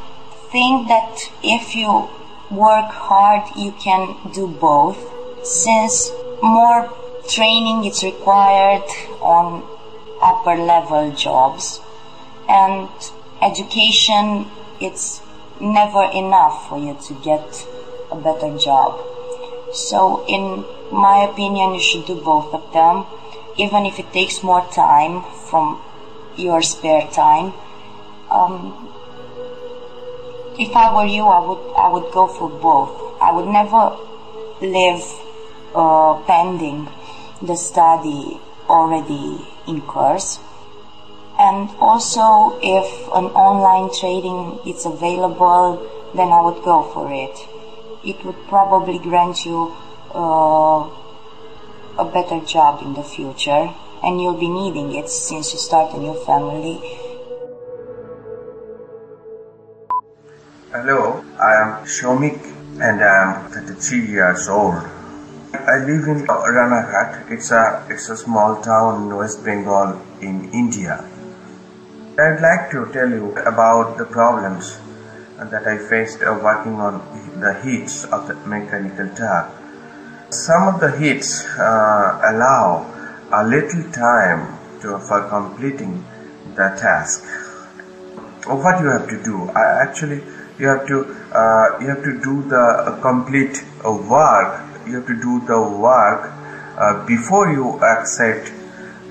think 0.51 0.89
that 0.89 1.31
if 1.43 1.75
you 1.75 2.09
work 2.57 2.91
hard, 2.91 3.45
you 3.57 3.73
can 3.73 4.17
do 4.33 4.47
both. 4.47 4.99
Since 5.45 6.13
more 6.43 6.93
training 7.29 7.85
is 7.85 8.03
required 8.03 8.85
on 9.21 9.63
upper 10.21 10.57
level 10.57 11.11
jobs 11.13 11.81
and 12.49 12.89
education 13.41 14.51
it's 14.81 15.21
never 15.61 16.05
enough 16.13 16.69
for 16.69 16.79
you 16.79 16.97
to 17.07 17.15
get 17.23 17.67
a 18.11 18.17
better 18.17 18.57
job 18.59 19.01
so 19.73 20.25
in 20.27 20.65
my 20.93 21.19
opinion 21.31 21.75
you 21.75 21.81
should 21.81 22.05
do 22.07 22.15
both 22.15 22.53
of 22.53 22.73
them 22.73 23.05
even 23.57 23.87
if 23.87 23.99
it 23.99 24.13
takes 24.13 24.43
more 24.43 24.67
time 24.73 25.23
from 25.49 25.81
your 26.37 26.61
spare 26.63 27.07
time 27.11 27.53
um, 28.31 28.94
if 30.59 30.75
I 30.77 30.93
were 30.95 31.07
you 31.07 31.27
I 31.27 31.41
would 31.47 31.63
I 31.77 31.89
would 31.89 32.13
go 32.13 32.27
for 32.27 32.49
both 32.49 33.21
I 33.21 33.33
would 33.33 33.47
never 33.47 33.97
live 34.61 35.03
uh, 35.75 36.15
pending 36.27 36.89
the 37.43 37.57
study 37.57 38.41
already 38.69 39.47
in 39.67 39.81
course. 39.83 40.39
And 41.39 41.69
also, 41.81 42.59
if 42.63 42.87
an 43.09 43.27
online 43.35 43.91
trading 43.93 44.61
is 44.65 44.87
available, 44.87 45.83
then 46.15 46.29
I 46.29 46.41
would 46.41 46.63
go 46.63 46.83
for 46.95 47.13
it. 47.13 47.37
It 48.05 48.25
would 48.25 48.47
probably 48.47 48.99
grant 48.99 49.45
you 49.45 49.75
uh, 50.15 50.89
a 51.99 52.05
better 52.05 52.41
job 52.41 52.83
in 52.83 52.95
the 52.95 53.03
future, 53.03 53.75
and 54.03 54.21
you'll 54.21 54.39
be 54.39 54.49
needing 54.49 54.95
it 54.95 55.09
since 55.09 55.53
you 55.53 55.59
start 55.59 55.93
a 55.95 55.99
new 55.99 56.15
family. 56.25 56.81
Hello, 60.75 61.25
I 61.39 61.53
am 61.63 61.87
Shomik 61.87 62.35
and 62.83 63.01
I 63.01 63.23
am 63.23 63.53
33 63.53 64.09
years 64.09 64.49
old. 64.49 64.75
I 64.75 65.77
live 65.87 66.09
in 66.13 66.27
Ranaghat. 66.27 67.31
It's 67.31 67.53
a 67.53 67.87
it's 67.89 68.09
a 68.09 68.17
small 68.17 68.61
town 68.61 69.05
in 69.05 69.17
West 69.17 69.45
Bengal 69.45 70.03
in 70.21 70.51
India. 70.53 70.97
I'd 72.19 72.41
like 72.43 72.73
to 72.73 72.91
tell 72.93 73.09
you 73.09 73.31
about 73.53 73.99
the 73.99 74.05
problems 74.05 74.77
that 75.39 75.65
I 75.65 75.79
faced 75.79 76.19
working 76.49 76.81
on 76.81 76.99
the 77.39 77.55
heats 77.63 78.03
of 78.07 78.27
the 78.27 78.35
mechanical 78.35 79.09
turk. 79.15 79.53
Some 80.31 80.67
of 80.75 80.81
the 80.81 80.91
heats 80.99 81.45
uh, 81.57 82.21
allow 82.35 82.83
a 83.31 83.47
little 83.47 83.93
time 83.93 84.59
to, 84.81 84.99
for 84.99 85.29
completing 85.29 86.05
the 86.57 86.75
task. 86.83 87.23
What 88.49 88.81
you 88.81 88.89
have 88.89 89.09
to 89.09 89.23
do? 89.23 89.49
I 89.51 89.87
actually 89.87 90.21
you 90.59 90.67
have 90.69 90.87
to 90.87 91.05
uh, 91.33 91.79
you 91.81 91.89
have 91.89 92.03
to 92.05 92.21
do 92.23 92.43
the 92.49 92.99
complete 93.03 93.65
work 93.85 94.65
you 94.87 94.97
have 94.97 95.07
to 95.07 95.21
do 95.21 95.41
the 95.47 95.61
work 95.61 96.33
uh, 96.79 97.07
before 97.07 97.51
you 97.53 97.81
accept 97.83 98.53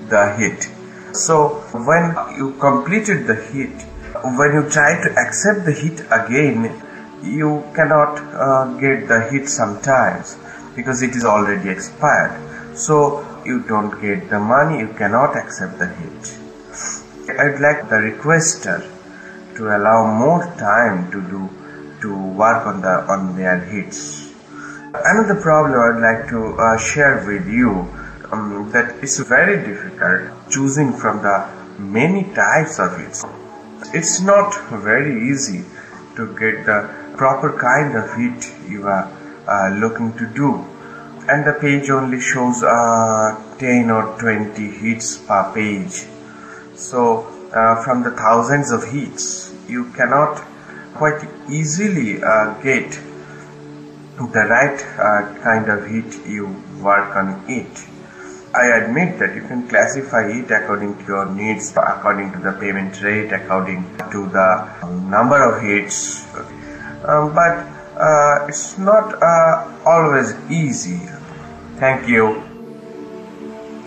the 0.08 0.34
hit. 0.36 0.70
So 1.14 1.60
when 1.72 2.14
you 2.36 2.54
completed 2.58 3.26
the 3.26 3.34
hit, 3.34 3.82
when 4.38 4.52
you 4.52 4.68
try 4.70 5.02
to 5.02 5.10
accept 5.18 5.64
the 5.64 5.72
hit 5.72 6.00
again, 6.10 6.80
you 7.22 7.64
cannot 7.74 8.18
uh, 8.34 8.78
get 8.78 9.08
the 9.08 9.28
hit 9.30 9.48
sometimes 9.48 10.36
because 10.76 11.02
it 11.02 11.16
is 11.16 11.24
already 11.24 11.70
expired. 11.70 12.76
So 12.76 13.42
you 13.44 13.60
don't 13.62 14.00
get 14.00 14.28
the 14.30 14.40
money, 14.40 14.80
you 14.80 14.88
cannot 14.88 15.36
accept 15.36 15.78
the 15.78 15.86
hit. 15.86 16.38
I'd 17.38 17.60
like 17.60 17.88
the 17.88 17.96
requester 17.96 18.93
to 19.56 19.76
allow 19.76 20.06
more 20.06 20.44
time 20.58 21.10
to 21.10 21.20
do 21.22 21.48
to 22.02 22.14
work 22.42 22.66
on 22.66 22.82
the 22.82 22.94
on 23.14 23.36
their 23.36 23.58
hits. 23.60 24.32
Another 24.94 25.40
problem 25.40 25.74
I'd 25.74 26.00
like 26.08 26.28
to 26.30 26.40
uh, 26.58 26.78
share 26.78 27.24
with 27.26 27.48
you 27.48 27.70
um, 28.30 28.70
that 28.72 29.02
it's 29.02 29.18
very 29.18 29.56
difficult 29.66 30.30
choosing 30.50 30.92
from 30.92 31.22
the 31.22 31.48
many 31.78 32.24
types 32.34 32.78
of 32.78 32.98
hits. 32.98 33.24
It's 33.92 34.20
not 34.20 34.54
very 34.70 35.30
easy 35.30 35.64
to 36.16 36.26
get 36.38 36.66
the 36.66 36.78
proper 37.16 37.58
kind 37.58 37.96
of 37.96 38.14
hit 38.16 38.70
you 38.70 38.86
are 38.86 39.10
uh, 39.48 39.74
looking 39.74 40.16
to 40.18 40.26
do. 40.26 40.64
And 41.28 41.46
the 41.46 41.56
page 41.60 41.90
only 41.90 42.20
shows 42.20 42.62
uh, 42.62 43.56
10 43.58 43.90
or 43.90 44.18
20 44.18 44.70
hits 44.70 45.18
per 45.18 45.52
page. 45.54 46.04
So 46.76 47.33
uh, 47.52 47.82
from 47.82 48.02
the 48.02 48.10
thousands 48.10 48.70
of 48.70 48.84
hits, 48.84 49.54
you 49.68 49.90
cannot 49.92 50.42
quite 50.94 51.28
easily 51.50 52.22
uh, 52.22 52.54
get 52.62 52.92
to 54.16 54.26
the 54.32 54.46
right 54.48 54.80
uh, 54.98 55.42
kind 55.42 55.68
of 55.68 55.86
heat 55.90 56.26
you 56.26 56.46
work 56.80 57.16
on 57.16 57.42
it. 57.48 57.84
I 58.54 58.66
admit 58.78 59.18
that 59.18 59.34
you 59.34 59.42
can 59.42 59.66
classify 59.68 60.30
it 60.30 60.48
according 60.48 60.96
to 60.98 61.04
your 61.04 61.26
needs, 61.26 61.72
according 61.76 62.30
to 62.32 62.38
the 62.38 62.52
payment 62.52 63.02
rate, 63.02 63.32
according 63.32 63.82
to 64.12 64.28
the 64.28 64.86
number 65.10 65.42
of 65.42 65.60
hits, 65.60 66.24
um, 67.04 67.34
but 67.34 67.66
uh, 67.98 68.46
it's 68.48 68.78
not 68.78 69.20
uh, 69.20 69.82
always 69.84 70.34
easy. 70.48 71.00
Thank 71.78 72.08
you. 72.08 72.42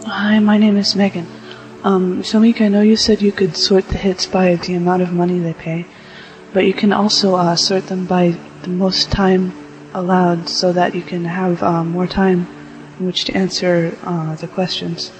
Hi, 0.06 0.40
my 0.40 0.58
name 0.58 0.76
is 0.76 0.96
Megan. 0.96 1.37
Um, 1.84 2.24
Shomik, 2.24 2.60
I 2.60 2.70
know 2.70 2.82
you 2.82 2.96
said 2.96 3.22
you 3.22 3.32
could 3.32 3.56
sort 3.56 3.88
the 3.90 3.98
hits 3.98 4.26
by 4.26 4.56
the 4.56 4.74
amount 4.74 5.04
of 5.04 5.14
money 5.14 5.38
they 5.38 5.54
pay, 5.54 5.86
but 6.52 6.66
you 6.66 6.74
can 6.74 6.92
also 6.92 7.36
uh, 7.36 7.56
sort 7.56 7.88
them 7.88 8.06
by 8.08 8.36
the 8.64 8.70
most 8.70 9.12
time 9.12 9.54
allowed 9.94 10.50
so 10.50 10.74
that 10.74 10.96
you 10.96 11.04
can 11.04 11.26
have 11.26 11.62
uh, 11.62 11.84
more 11.84 12.08
time 12.08 12.48
in 13.00 13.06
which 13.06 13.26
to 13.26 13.34
answer 13.34 13.96
uh, 14.04 14.36
the 14.36 14.48
questions. 14.48 15.12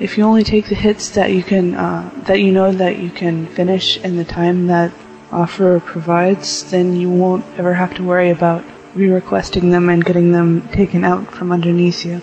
If 0.00 0.16
you 0.16 0.24
only 0.24 0.44
take 0.44 0.68
the 0.70 0.74
hits 0.74 1.10
that 1.10 1.30
you 1.30 1.42
can, 1.42 1.74
uh, 1.74 2.10
that 2.24 2.40
you 2.40 2.52
know 2.52 2.72
that 2.72 2.98
you 2.98 3.10
can 3.10 3.46
finish 3.46 3.98
in 3.98 4.16
the 4.16 4.24
time 4.24 4.66
that 4.68 4.92
offer 5.30 5.78
provides, 5.78 6.70
then 6.70 6.96
you 6.96 7.10
won't 7.10 7.44
ever 7.58 7.74
have 7.74 7.94
to 7.96 8.02
worry 8.02 8.30
about 8.30 8.64
re-requesting 8.94 9.70
them 9.70 9.90
and 9.90 10.04
getting 10.04 10.32
them 10.32 10.66
taken 10.68 11.04
out 11.04 11.30
from 11.30 11.52
underneath 11.52 12.04
you. 12.04 12.22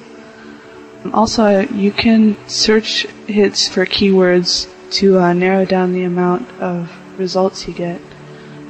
Also, 1.13 1.59
you 1.59 1.91
can 1.91 2.37
search 2.47 3.05
hits 3.27 3.67
for 3.67 3.85
keywords 3.85 4.71
to 4.91 5.19
uh, 5.19 5.33
narrow 5.33 5.65
down 5.65 5.91
the 5.93 6.03
amount 6.03 6.49
of 6.59 6.91
results 7.19 7.67
you 7.67 7.73
get. 7.73 8.01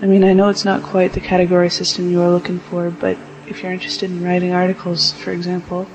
I 0.02 0.06
mean, 0.06 0.24
I 0.24 0.34
know 0.34 0.50
it's 0.50 0.66
not 0.66 0.84
quite 0.84 1.14
the 1.14 1.20
category 1.20 1.70
system 1.70 2.12
you 2.12 2.22
are 2.22 2.30
looking 2.30 2.60
for, 2.60 2.90
but 2.90 3.18
if 3.48 3.64
you're 3.64 3.72
interested 3.72 4.12
in 4.12 4.24
writing 4.24 4.54
articles, 4.54 5.14
for 5.14 5.32
example, 5.32 5.88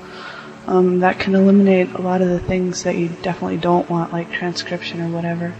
um, 0.67 0.99
that 0.99 1.19
can 1.19 1.35
eliminate 1.35 1.91
a 1.91 2.01
lot 2.01 2.21
of 2.21 2.29
the 2.29 2.39
things 2.39 2.83
that 2.83 2.95
you 2.95 3.09
definitely 3.21 3.57
don't 3.57 3.89
want, 3.89 4.11
like 4.11 4.31
transcription 4.31 5.01
or 5.01 5.09
whatever. 5.09 5.53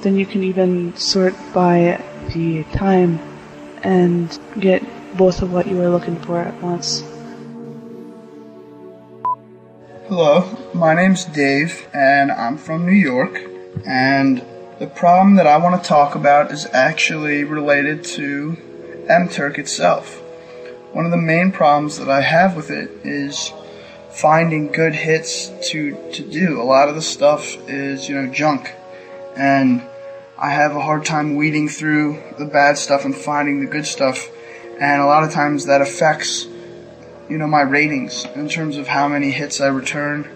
Then 0.00 0.16
you 0.16 0.26
can 0.26 0.42
even 0.42 0.96
sort 0.96 1.34
by 1.52 2.02
the 2.34 2.64
time 2.64 3.18
and 3.82 4.38
get 4.58 4.82
both 5.16 5.42
of 5.42 5.52
what 5.52 5.66
you 5.66 5.80
are 5.80 5.90
looking 5.90 6.20
for 6.20 6.40
at 6.40 6.60
once. 6.62 7.02
Hello, 10.16 10.46
my 10.72 10.94
name's 10.94 11.24
Dave, 11.24 11.88
and 11.92 12.30
I'm 12.30 12.56
from 12.56 12.86
New 12.86 12.92
York, 12.92 13.36
and 13.84 14.46
the 14.78 14.86
problem 14.86 15.34
that 15.34 15.48
I 15.48 15.56
want 15.56 15.82
to 15.82 15.88
talk 15.88 16.14
about 16.14 16.52
is 16.52 16.68
actually 16.72 17.42
related 17.42 18.04
to 18.14 18.52
MTurk 19.10 19.58
itself. 19.58 20.20
One 20.92 21.04
of 21.04 21.10
the 21.10 21.16
main 21.16 21.50
problems 21.50 21.98
that 21.98 22.08
I 22.08 22.20
have 22.20 22.54
with 22.54 22.70
it 22.70 22.92
is 23.02 23.52
finding 24.12 24.70
good 24.70 24.94
hits 24.94 25.50
to, 25.70 25.98
to 26.12 26.22
do. 26.22 26.62
A 26.62 26.62
lot 26.62 26.88
of 26.88 26.94
the 26.94 27.02
stuff 27.02 27.56
is, 27.68 28.08
you 28.08 28.14
know, 28.14 28.32
junk. 28.32 28.72
And 29.34 29.82
I 30.38 30.50
have 30.50 30.76
a 30.76 30.80
hard 30.80 31.04
time 31.04 31.34
weeding 31.34 31.68
through 31.68 32.22
the 32.38 32.46
bad 32.46 32.78
stuff 32.78 33.04
and 33.04 33.16
finding 33.16 33.58
the 33.58 33.66
good 33.66 33.84
stuff. 33.84 34.30
And 34.80 35.02
a 35.02 35.06
lot 35.06 35.24
of 35.24 35.32
times 35.32 35.66
that 35.66 35.80
affects, 35.82 36.46
you 37.28 37.38
know, 37.38 37.46
my 37.46 37.62
ratings 37.62 38.24
in 38.34 38.48
terms 38.48 38.76
of 38.76 38.86
how 38.86 39.08
many 39.08 39.30
hits 39.30 39.60
I 39.60 39.68
return. 39.68 40.28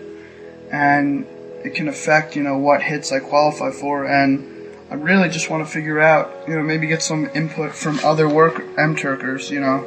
And 0.71 1.27
it 1.65 1.75
can 1.75 1.89
affect, 1.89 2.37
you 2.37 2.43
know, 2.43 2.59
what 2.59 2.83
hits 2.83 3.13
I 3.13 3.21
qualify 3.21 3.71
for. 3.71 4.07
And 4.07 4.75
I 4.91 4.95
really 4.95 5.29
just 5.29 5.51
want 5.51 5.67
to 5.67 5.73
figure 5.73 6.01
out, 6.01 6.49
you 6.49 6.57
know, 6.57 6.63
maybe 6.63 6.87
get 6.87 7.03
some 7.03 7.31
input 7.35 7.75
from 7.75 7.99
other 8.05 8.29
work 8.29 8.57
MTurkers, 8.77 9.51
you 9.51 9.61
know, 9.61 9.79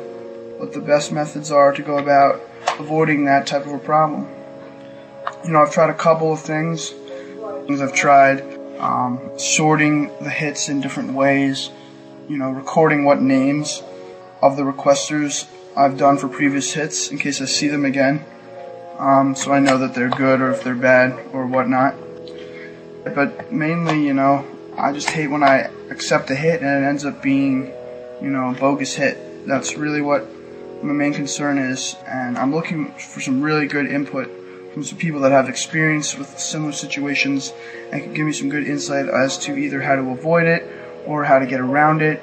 what 0.58 0.74
the 0.74 0.82
best 0.82 1.12
methods 1.12 1.52
are 1.52 1.72
to 1.72 1.82
go 1.82 1.98
about 1.98 2.42
avoiding 2.80 3.26
that 3.26 3.48
type 3.48 3.66
of 3.66 3.74
a 3.74 3.80
problem. 3.80 4.28
You 5.44 5.52
know, 5.52 5.62
I've 5.62 5.72
tried 5.72 5.90
a 5.90 5.96
couple 5.96 6.32
of 6.32 6.40
things. 6.40 6.90
Things 7.66 7.82
I've 7.82 7.94
tried 7.94 8.42
um, 8.82 9.20
sorting 9.38 10.08
the 10.22 10.30
hits 10.30 10.68
in 10.68 10.82
different 10.82 11.14
ways, 11.14 11.70
you 12.28 12.38
know, 12.38 12.50
recording 12.50 13.06
what 13.06 13.22
names 13.22 13.84
of 14.42 14.58
the 14.58 14.64
requesters 14.64 15.48
I've 15.76 15.98
done 15.98 16.18
for 16.18 16.28
previous 16.28 16.74
hits 16.74 17.12
in 17.12 17.18
case 17.18 17.42
I 17.42 17.46
see 17.46 17.70
them 17.70 17.86
again, 17.86 18.26
um, 19.00 19.36
so 19.36 19.54
I 19.54 19.60
know 19.60 19.78
that 19.78 19.96
they're 19.96 20.10
good 20.10 20.42
or 20.42 20.52
if 20.52 20.64
they're 20.64 20.76
bad 20.76 21.18
or 21.32 21.46
whatnot. 21.46 21.96
But 23.06 23.52
mainly, 23.52 24.06
you 24.06 24.14
know, 24.14 24.46
I 24.78 24.92
just 24.92 25.10
hate 25.10 25.28
when 25.28 25.44
I 25.44 25.70
accept 25.90 26.30
a 26.30 26.36
hit 26.36 26.62
and 26.62 26.84
it 26.84 26.88
ends 26.88 27.06
up 27.06 27.22
being, 27.22 27.72
you 28.22 28.30
know, 28.30 28.50
a 28.50 28.54
bogus 28.54 28.94
hit. 28.94 29.48
That's 29.48 29.76
really 29.76 30.02
what 30.02 30.28
my 30.84 30.94
main 30.94 31.14
concern 31.14 31.58
is, 31.58 31.96
and 32.06 32.38
I'm 32.38 32.54
looking 32.54 32.92
for 32.94 33.22
some 33.22 33.42
really 33.42 33.68
good 33.68 33.88
input 33.88 34.30
from 34.74 34.84
some 34.84 34.98
people 34.98 35.22
that 35.22 35.32
have 35.32 35.50
experience 35.50 36.18
with 36.18 36.40
similar 36.40 36.72
situations 36.72 37.54
and 37.92 38.04
can 38.04 38.14
give 38.14 38.26
me 38.26 38.34
some 38.34 38.50
good 38.50 38.68
insight 38.68 39.08
as 39.08 39.38
to 39.38 39.58
either 39.58 39.82
how 39.82 39.96
to 39.96 40.02
avoid 40.10 40.48
it 40.48 40.64
or 41.06 41.24
how 41.24 41.40
to 41.40 41.46
get 41.46 41.60
around 41.60 42.02
it, 42.02 42.22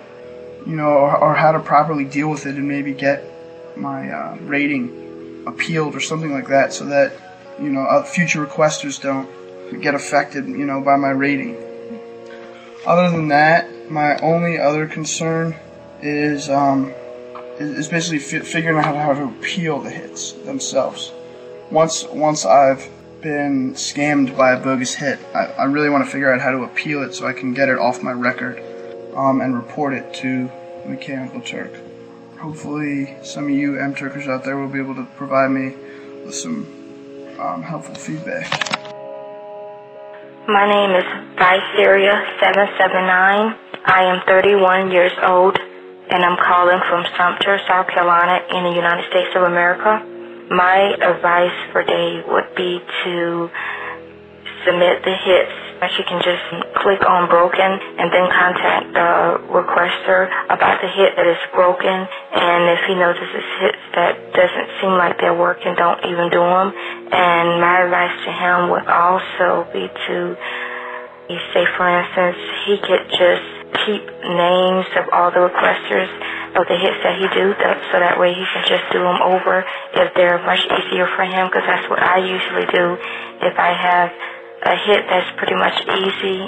you 0.67 0.76
know, 0.76 0.88
or, 0.88 1.17
or 1.17 1.35
how 1.35 1.52
to 1.52 1.61
properly 1.61 2.05
deal 2.05 2.28
with 2.28 2.47
it 2.47 2.57
and 2.57 2.67
maybe 2.67 2.93
get 2.93 3.25
my 3.79 4.11
uh, 4.11 4.37
rating 4.43 5.45
appealed 5.47 5.95
or 5.95 6.01
something 6.01 6.33
like 6.33 6.49
that 6.49 6.73
so 6.73 6.85
that, 6.87 7.13
you 7.61 7.71
know, 7.71 7.83
uh, 7.83 8.03
future 8.03 8.45
requesters 8.45 9.01
don't 9.01 9.29
get 9.81 9.95
affected, 9.95 10.47
you 10.47 10.65
know, 10.65 10.81
by 10.81 10.97
my 10.97 11.11
rating. 11.11 11.57
Other 12.87 13.11
than 13.11 13.29
that, 13.29 13.91
my 13.91 14.17
only 14.19 14.59
other 14.59 14.87
concern 14.87 15.57
is 16.01 16.49
um, 16.49 16.93
is 17.59 17.89
basically 17.89 18.19
fi- 18.19 18.41
figuring 18.41 18.79
out 18.79 18.95
how 18.95 19.15
to 19.15 19.25
appeal 19.25 19.81
the 19.81 19.91
hits 19.91 20.33
themselves. 20.33 21.13
Once 21.71 22.05
once 22.05 22.45
I've 22.45 22.89
been 23.21 23.75
scammed 23.75 24.37
by 24.37 24.53
a 24.53 24.61
bogus 24.63 24.95
hit, 24.95 25.19
I, 25.35 25.47
I 25.47 25.65
really 25.65 25.91
want 25.91 26.05
to 26.05 26.11
figure 26.11 26.33
out 26.33 26.41
how 26.41 26.53
to 26.53 26.63
appeal 26.63 27.03
it 27.03 27.15
so 27.15 27.27
I 27.27 27.33
can 27.33 27.53
get 27.53 27.69
it 27.69 27.79
off 27.79 28.03
my 28.03 28.13
record 28.13 28.63
um, 29.15 29.41
and 29.41 29.57
report 29.57 29.93
it 29.93 30.15
to 30.15 30.51
Mechanical 30.87 31.41
Turk. 31.41 31.73
Hopefully, 32.40 33.16
some 33.23 33.45
of 33.45 33.50
you 33.50 33.78
M-Turkers 33.80 34.26
out 34.28 34.45
there 34.45 34.57
will 34.57 34.68
be 34.68 34.78
able 34.78 34.95
to 34.95 35.04
provide 35.16 35.50
me 35.50 35.75
with 36.25 36.35
some 36.35 36.64
um, 37.40 37.62
helpful 37.62 37.97
feedback. 37.97 38.49
My 40.47 40.68
name 40.71 40.92
is 40.95 41.02
Viceria779. 41.37 43.57
I 43.85 44.04
am 44.04 44.23
31 44.26 44.92
years 44.92 45.12
old 45.23 45.59
and 46.11 46.25
I'm 46.25 46.38
calling 46.38 46.80
from 46.88 47.04
Sumter, 47.16 47.59
South 47.66 47.88
Carolina 47.88 48.40
in 48.57 48.62
the 48.64 48.73
United 48.73 49.11
States 49.11 49.35
of 49.35 49.42
America. 49.42 50.00
My 50.49 50.95
advice 51.02 51.52
for 51.73 51.83
Dave 51.83 52.25
would 52.28 52.54
be 52.57 52.80
to 53.04 53.50
submit 54.64 55.02
the 55.04 55.14
hits. 55.26 55.68
She 55.79 56.03
can 56.05 56.19
just 56.23 56.43
click 56.83 57.03
on 57.07 57.31
broken 57.31 57.71
and 57.71 58.11
then 58.11 58.27
contact 58.35 58.93
the 58.95 59.11
requester 59.51 60.27
about 60.51 60.83
the 60.83 60.91
hit 60.91 61.15
that 61.15 61.27
is 61.27 61.39
broken. 61.55 62.07
And 62.35 62.71
if 62.75 62.83
he 62.87 62.95
notices 62.99 63.47
hits 63.63 63.83
that 63.95 64.15
doesn't 64.35 64.69
seem 64.83 64.99
like 64.99 65.19
they're 65.23 65.39
working, 65.39 65.75
don't 65.79 66.03
even 66.07 66.31
do 66.35 66.43
them. 66.43 66.75
And 67.15 67.63
my 67.63 67.87
advice 67.87 68.15
to 68.27 68.33
him 68.35 68.71
would 68.75 68.87
also 68.91 69.71
be 69.71 69.87
to 69.87 70.17
say, 71.55 71.65
for 71.79 71.87
instance, 71.87 72.39
he 72.67 72.75
could 72.83 73.05
just 73.15 73.47
keep 73.87 74.03
names 74.03 74.87
of 74.99 75.07
all 75.13 75.31
the 75.31 75.47
requesters 75.47 76.11
of 76.57 76.65
the 76.67 76.77
hits 76.81 76.99
that 77.05 77.21
he 77.21 77.27
do, 77.37 77.55
that, 77.55 77.77
so 77.93 78.01
that 78.01 78.19
way 78.19 78.33
he 78.33 78.45
can 78.51 78.65
just 78.67 78.83
do 78.91 78.99
them 78.99 79.21
over 79.21 79.63
if 79.95 80.09
they're 80.17 80.41
much 80.43 80.65
easier 80.65 81.07
for 81.15 81.23
him, 81.23 81.47
because 81.47 81.63
that's 81.69 81.85
what 81.91 82.01
I 82.01 82.19
usually 82.25 82.67
do. 82.73 82.97
If 83.45 83.55
I 83.61 83.73
have 83.77 84.11
a 84.62 84.75
hit 84.77 85.05
that's 85.09 85.31
pretty 85.38 85.55
much 85.55 85.77
easy, 85.87 86.41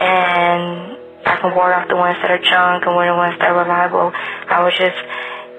and 0.00 0.96
I 1.26 1.36
can 1.36 1.54
ward 1.54 1.72
off 1.76 1.88
the 1.88 1.96
ones 1.96 2.16
that 2.22 2.30
are 2.30 2.42
junk 2.42 2.86
and 2.86 2.96
the 2.96 3.14
ones 3.14 3.36
that 3.38 3.52
are 3.52 3.58
reliable, 3.60 4.10
I 4.14 4.64
would 4.64 4.74
just 4.74 4.96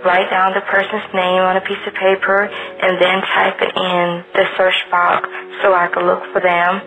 write 0.02 0.30
down 0.34 0.54
the 0.58 0.66
person's 0.66 1.06
name 1.14 1.46
on 1.46 1.56
a 1.58 1.62
piece 1.62 1.82
of 1.86 1.94
paper 1.94 2.50
and 2.50 2.98
then 2.98 3.22
type 3.22 3.62
it 3.62 3.70
in 3.78 4.26
the 4.34 4.46
search 4.58 4.82
box 4.90 5.30
so 5.62 5.74
I 5.74 5.88
can 5.94 6.06
look 6.10 6.26
for 6.34 6.42
them. 6.42 6.82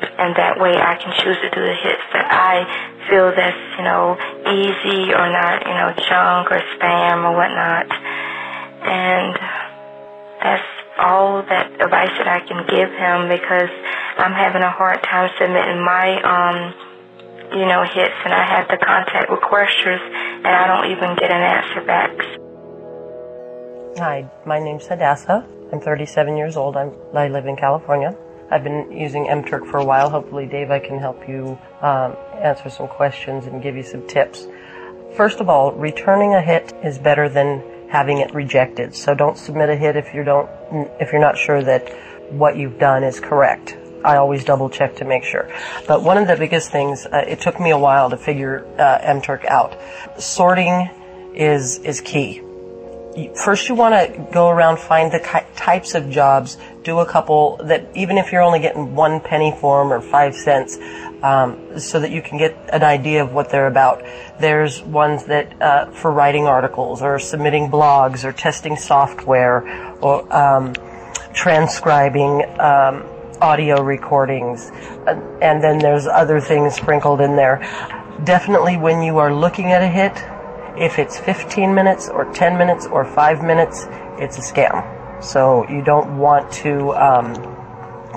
And 0.00 0.32
that 0.36 0.56
way 0.56 0.72
I 0.72 0.96
can 0.96 1.12
choose 1.20 1.36
to 1.42 1.50
do 1.50 1.60
the 1.60 1.76
hits 1.76 2.06
that 2.14 2.24
I 2.30 2.64
feel 3.10 3.34
that's, 3.36 3.62
you 3.76 3.84
know, 3.84 4.16
easy 4.48 5.12
or 5.12 5.26
not, 5.28 5.66
you 5.66 5.74
know, 5.76 5.92
junk 6.08 6.48
or 6.48 6.62
spam 6.78 7.26
or 7.26 7.36
whatnot. 7.36 7.84
And 8.86 9.34
that's 10.40 10.68
all 11.00 11.42
that 11.42 11.72
advice 11.84 12.14
that 12.16 12.28
I 12.28 12.40
can 12.40 12.64
give 12.64 12.88
him 12.88 13.28
because 13.28 13.68
I'm 14.20 14.36
having 14.36 14.60
a 14.60 14.70
hard 14.70 15.02
time 15.02 15.30
submitting 15.40 15.82
my, 15.82 16.20
um, 16.20 16.74
you 17.58 17.64
know, 17.64 17.82
hits 17.84 18.12
and 18.22 18.34
I 18.34 18.44
have 18.44 18.68
to 18.68 18.76
contact 18.76 19.30
requesters 19.30 20.00
and 20.44 20.46
I 20.46 20.66
don't 20.68 20.92
even 20.92 21.16
get 21.16 21.32
an 21.32 21.40
answer 21.40 21.80
back. 21.86 22.12
Hi, 23.96 24.30
my 24.44 24.58
name's 24.58 24.86
Hadassah. 24.86 25.48
I'm 25.72 25.80
37 25.80 26.36
years 26.36 26.58
old. 26.58 26.76
I'm, 26.76 26.92
I 27.14 27.28
live 27.28 27.46
in 27.46 27.56
California. 27.56 28.14
I've 28.50 28.62
been 28.62 28.92
using 28.92 29.24
MTurk 29.24 29.70
for 29.70 29.78
a 29.78 29.84
while. 29.86 30.10
Hopefully, 30.10 30.46
Dave, 30.46 30.70
I 30.70 30.80
can 30.80 30.98
help 30.98 31.26
you 31.26 31.58
um, 31.80 32.14
answer 32.42 32.68
some 32.68 32.88
questions 32.88 33.46
and 33.46 33.62
give 33.62 33.74
you 33.74 33.82
some 33.82 34.06
tips. 34.06 34.46
First 35.16 35.40
of 35.40 35.48
all, 35.48 35.72
returning 35.72 36.34
a 36.34 36.42
hit 36.42 36.74
is 36.84 36.98
better 36.98 37.30
than 37.30 37.62
having 37.88 38.18
it 38.18 38.34
rejected. 38.34 38.94
So 38.94 39.14
don't 39.14 39.38
submit 39.38 39.70
a 39.70 39.76
hit 39.76 39.96
if 39.96 40.12
you 40.12 40.24
don't 40.24 40.50
if 41.00 41.10
you're 41.10 41.22
not 41.22 41.38
sure 41.38 41.62
that 41.62 41.88
what 42.30 42.58
you've 42.58 42.78
done 42.78 43.02
is 43.02 43.18
correct. 43.18 43.76
I 44.04 44.16
always 44.16 44.44
double 44.44 44.70
check 44.70 44.96
to 44.96 45.04
make 45.04 45.24
sure. 45.24 45.50
But 45.86 46.02
one 46.02 46.18
of 46.18 46.28
the 46.28 46.36
biggest 46.36 46.70
things, 46.70 47.06
uh, 47.06 47.24
it 47.26 47.40
took 47.40 47.60
me 47.60 47.70
a 47.70 47.78
while 47.78 48.10
to 48.10 48.16
figure 48.16 48.66
uh, 48.78 48.98
MTurk 48.98 49.44
out. 49.46 49.76
Sorting 50.18 50.90
is 51.34 51.78
is 51.78 52.00
key 52.00 52.42
first 53.34 53.68
you 53.68 53.74
want 53.74 53.94
to 53.94 54.26
go 54.32 54.48
around 54.48 54.78
find 54.78 55.10
the 55.10 55.18
types 55.56 55.94
of 55.94 56.10
jobs 56.10 56.56
do 56.84 57.00
a 57.00 57.06
couple 57.06 57.56
that 57.64 57.84
even 57.94 58.16
if 58.16 58.30
you're 58.30 58.42
only 58.42 58.60
getting 58.60 58.94
one 58.94 59.20
penny 59.20 59.54
for 59.60 59.82
them 59.82 59.92
or 59.92 60.00
five 60.00 60.34
cents 60.34 60.78
um, 61.22 61.78
so 61.78 62.00
that 62.00 62.10
you 62.10 62.22
can 62.22 62.38
get 62.38 62.56
an 62.72 62.82
idea 62.82 63.22
of 63.22 63.32
what 63.32 63.50
they're 63.50 63.66
about 63.66 64.04
there's 64.38 64.80
ones 64.82 65.24
that 65.24 65.60
uh, 65.60 65.90
for 65.90 66.10
writing 66.12 66.46
articles 66.46 67.02
or 67.02 67.18
submitting 67.18 67.68
blogs 67.68 68.24
or 68.24 68.32
testing 68.32 68.76
software 68.76 69.66
or 70.00 70.32
um, 70.34 70.72
transcribing 71.34 72.44
um, 72.60 73.04
audio 73.40 73.82
recordings 73.82 74.70
and 75.40 75.62
then 75.62 75.78
there's 75.78 76.06
other 76.06 76.40
things 76.40 76.74
sprinkled 76.74 77.20
in 77.20 77.36
there 77.36 77.58
definitely 78.24 78.76
when 78.76 79.02
you 79.02 79.18
are 79.18 79.34
looking 79.34 79.72
at 79.72 79.82
a 79.82 79.88
hit 79.88 80.12
if 80.76 80.98
it's 80.98 81.18
15 81.18 81.74
minutes 81.74 82.08
or 82.08 82.24
10 82.32 82.56
minutes 82.56 82.86
or 82.86 83.04
5 83.04 83.42
minutes, 83.42 83.86
it's 84.18 84.38
a 84.38 84.40
scam. 84.40 85.22
So 85.22 85.68
you 85.68 85.82
don't 85.82 86.18
want 86.18 86.50
to, 86.64 86.94
um, 86.94 87.34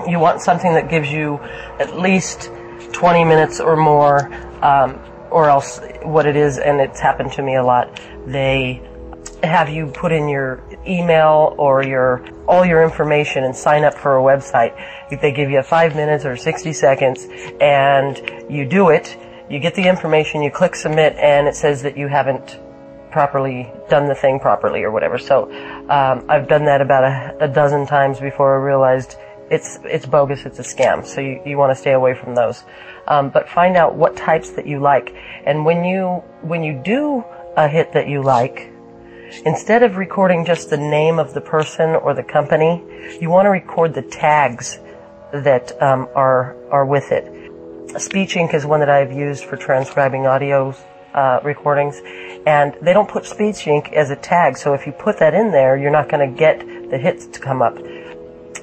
you 0.08 0.18
want 0.18 0.40
something 0.40 0.72
that 0.72 0.88
gives 0.88 1.10
you 1.10 1.38
at 1.78 1.98
least 1.98 2.50
20 2.92 3.24
minutes 3.24 3.60
or 3.60 3.76
more, 3.76 4.32
um, 4.62 4.98
or 5.30 5.50
else 5.50 5.80
what 6.02 6.26
it 6.26 6.36
is, 6.36 6.58
and 6.58 6.80
it's 6.80 7.00
happened 7.00 7.32
to 7.32 7.42
me 7.42 7.56
a 7.56 7.62
lot, 7.62 8.00
they 8.26 8.82
have 9.42 9.68
you 9.68 9.86
put 9.86 10.12
in 10.12 10.28
your 10.28 10.62
email 10.86 11.54
or 11.58 11.82
your 11.84 12.24
all 12.46 12.64
your 12.64 12.82
information 12.82 13.44
and 13.44 13.56
sign 13.56 13.84
up 13.84 13.94
for 13.94 14.18
a 14.18 14.22
website. 14.22 14.74
They 15.20 15.32
give 15.32 15.50
you 15.50 15.62
five 15.62 15.94
minutes 15.94 16.24
or 16.24 16.36
60 16.36 16.72
seconds 16.72 17.26
and 17.60 18.20
you 18.50 18.66
do 18.66 18.90
it 18.90 19.16
you 19.48 19.58
get 19.58 19.74
the 19.74 19.86
information, 19.86 20.42
you 20.42 20.50
click 20.50 20.74
submit, 20.74 21.16
and 21.16 21.46
it 21.46 21.54
says 21.54 21.82
that 21.82 21.96
you 21.96 22.08
haven't 22.08 22.58
properly 23.10 23.70
done 23.88 24.06
the 24.06 24.14
thing 24.14 24.40
properly 24.40 24.82
or 24.82 24.90
whatever. 24.90 25.18
So 25.18 25.44
um, 25.90 26.24
I've 26.28 26.48
done 26.48 26.64
that 26.64 26.80
about 26.80 27.04
a, 27.04 27.44
a, 27.44 27.48
dozen 27.48 27.86
times 27.86 28.18
before 28.18 28.58
I 28.58 28.64
realized 28.64 29.16
it's 29.50 29.78
it's 29.84 30.06
bogus, 30.06 30.46
it's 30.46 30.58
a 30.58 30.62
scam. 30.62 31.06
So 31.06 31.20
you, 31.20 31.40
you 31.44 31.58
want 31.58 31.70
to 31.70 31.76
stay 31.76 31.92
away 31.92 32.14
from 32.14 32.34
those. 32.34 32.64
Um, 33.06 33.28
but 33.28 33.48
find 33.48 33.76
out 33.76 33.94
what 33.94 34.16
types 34.16 34.50
that 34.52 34.66
you 34.66 34.80
like, 34.80 35.14
and 35.44 35.64
when 35.64 35.84
you 35.84 36.22
when 36.40 36.64
you 36.64 36.80
do 36.82 37.22
a 37.56 37.68
hit 37.68 37.92
that 37.92 38.08
you 38.08 38.22
like, 38.22 38.72
instead 39.44 39.82
of 39.82 39.96
recording 39.96 40.44
just 40.44 40.70
the 40.70 40.76
name 40.76 41.18
of 41.18 41.34
the 41.34 41.40
person 41.40 41.90
or 41.90 42.14
the 42.14 42.22
company, 42.22 42.82
you 43.20 43.30
want 43.30 43.46
to 43.46 43.50
record 43.50 43.94
the 43.94 44.02
tags 44.02 44.78
that 45.32 45.80
um, 45.82 46.08
are 46.14 46.56
are 46.70 46.86
with 46.86 47.10
it. 47.12 47.24
SpeechInk 47.94 48.54
is 48.54 48.64
one 48.66 48.80
that 48.80 48.90
I've 48.90 49.12
used 49.12 49.44
for 49.44 49.56
transcribing 49.56 50.26
audio 50.26 50.74
uh, 51.14 51.40
recordings, 51.44 52.00
and 52.46 52.74
they 52.82 52.92
don't 52.92 53.08
put 53.08 53.24
SpeechInk 53.24 53.92
as 53.92 54.10
a 54.10 54.16
tag. 54.16 54.56
So 54.56 54.74
if 54.74 54.86
you 54.86 54.92
put 54.92 55.18
that 55.18 55.34
in 55.34 55.52
there, 55.52 55.76
you're 55.76 55.90
not 55.90 56.08
going 56.08 56.28
to 56.28 56.36
get 56.36 56.58
the 56.90 56.98
hits 56.98 57.26
to 57.26 57.40
come 57.40 57.62
up. 57.62 57.78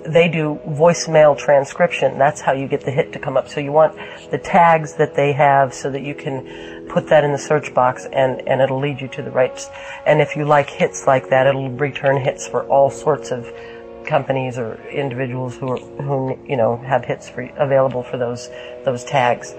They 0.05 0.27
do 0.27 0.59
voicemail 0.67 1.37
transcription. 1.37 2.17
That's 2.17 2.41
how 2.41 2.53
you 2.53 2.67
get 2.67 2.81
the 2.81 2.91
hit 2.91 3.13
to 3.13 3.19
come 3.19 3.37
up. 3.37 3.47
So 3.47 3.59
you 3.59 3.71
want 3.71 3.95
the 4.31 4.37
tags 4.37 4.93
that 4.95 5.15
they 5.15 5.33
have 5.33 5.73
so 5.73 5.91
that 5.91 6.01
you 6.01 6.15
can 6.15 6.87
put 6.89 7.07
that 7.07 7.23
in 7.23 7.31
the 7.31 7.37
search 7.37 7.73
box 7.73 8.05
and, 8.11 8.47
and 8.47 8.61
it'll 8.61 8.79
lead 8.79 8.99
you 8.99 9.07
to 9.09 9.21
the 9.21 9.31
right. 9.31 9.59
And 10.05 10.21
if 10.21 10.35
you 10.35 10.45
like 10.45 10.69
hits 10.69 11.07
like 11.07 11.29
that, 11.29 11.47
it'll 11.47 11.69
return 11.69 12.17
hits 12.17 12.47
for 12.47 12.67
all 12.67 12.89
sorts 12.89 13.31
of 13.31 13.51
companies 14.05 14.57
or 14.57 14.75
individuals 14.89 15.57
who 15.57 15.69
are, 15.69 15.77
who 15.77 16.37
you 16.47 16.57
know 16.57 16.77
have 16.77 17.05
hits 17.05 17.29
for, 17.29 17.43
available 17.57 18.03
for 18.03 18.17
those 18.17 18.49
those 18.83 19.03
tags. 19.03 19.53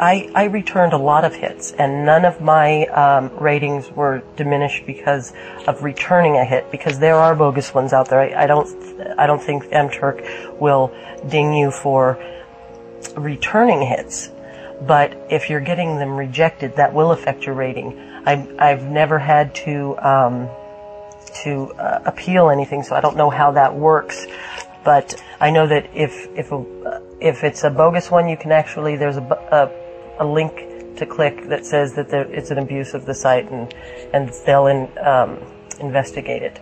I, 0.00 0.28
I 0.34 0.44
returned 0.44 0.92
a 0.92 0.98
lot 0.98 1.24
of 1.24 1.34
hits, 1.34 1.72
and 1.72 2.04
none 2.04 2.24
of 2.24 2.40
my 2.40 2.86
um, 2.86 3.30
ratings 3.36 3.90
were 3.90 4.22
diminished 4.36 4.86
because 4.86 5.32
of 5.68 5.82
returning 5.84 6.36
a 6.36 6.44
hit. 6.44 6.70
Because 6.70 6.98
there 6.98 7.14
are 7.14 7.34
bogus 7.34 7.72
ones 7.72 7.92
out 7.92 8.08
there. 8.08 8.20
I, 8.20 8.44
I 8.44 8.46
don't 8.46 8.68
I 9.18 9.26
don't 9.26 9.42
think 9.42 9.64
MTurk 9.66 10.58
will 10.58 10.92
ding 11.28 11.54
you 11.54 11.70
for 11.70 12.18
returning 13.16 13.82
hits, 13.82 14.30
but 14.82 15.16
if 15.30 15.48
you're 15.48 15.60
getting 15.60 15.98
them 15.98 16.16
rejected, 16.16 16.76
that 16.76 16.92
will 16.92 17.12
affect 17.12 17.46
your 17.46 17.54
rating. 17.54 17.98
I've 18.26 18.58
I've 18.58 18.84
never 18.84 19.18
had 19.18 19.54
to 19.56 19.96
um, 19.98 20.48
to 21.42 21.72
uh, 21.74 22.00
appeal 22.04 22.50
anything, 22.50 22.82
so 22.82 22.96
I 22.96 23.00
don't 23.00 23.16
know 23.16 23.30
how 23.30 23.52
that 23.52 23.74
works. 23.74 24.26
But 24.84 25.22
I 25.40 25.50
know 25.50 25.66
that 25.66 25.90
if 25.94 26.28
if 26.36 26.50
a, 26.52 27.00
if 27.20 27.44
it's 27.44 27.64
a 27.64 27.70
bogus 27.70 28.10
one, 28.10 28.28
you 28.28 28.36
can 28.36 28.50
actually 28.52 28.96
there's 28.96 29.16
a, 29.16 29.22
a 29.22 29.83
a 30.18 30.24
link 30.24 30.96
to 30.96 31.06
click 31.06 31.48
that 31.48 31.66
says 31.66 31.94
that 31.94 32.08
there, 32.08 32.24
it's 32.32 32.50
an 32.50 32.58
abuse 32.58 32.94
of 32.94 33.06
the 33.06 33.14
site 33.14 33.50
and, 33.50 33.74
and 34.12 34.30
they'll 34.46 34.66
in, 34.66 34.88
um, 34.98 35.38
investigate 35.80 36.42
it. 36.42 36.60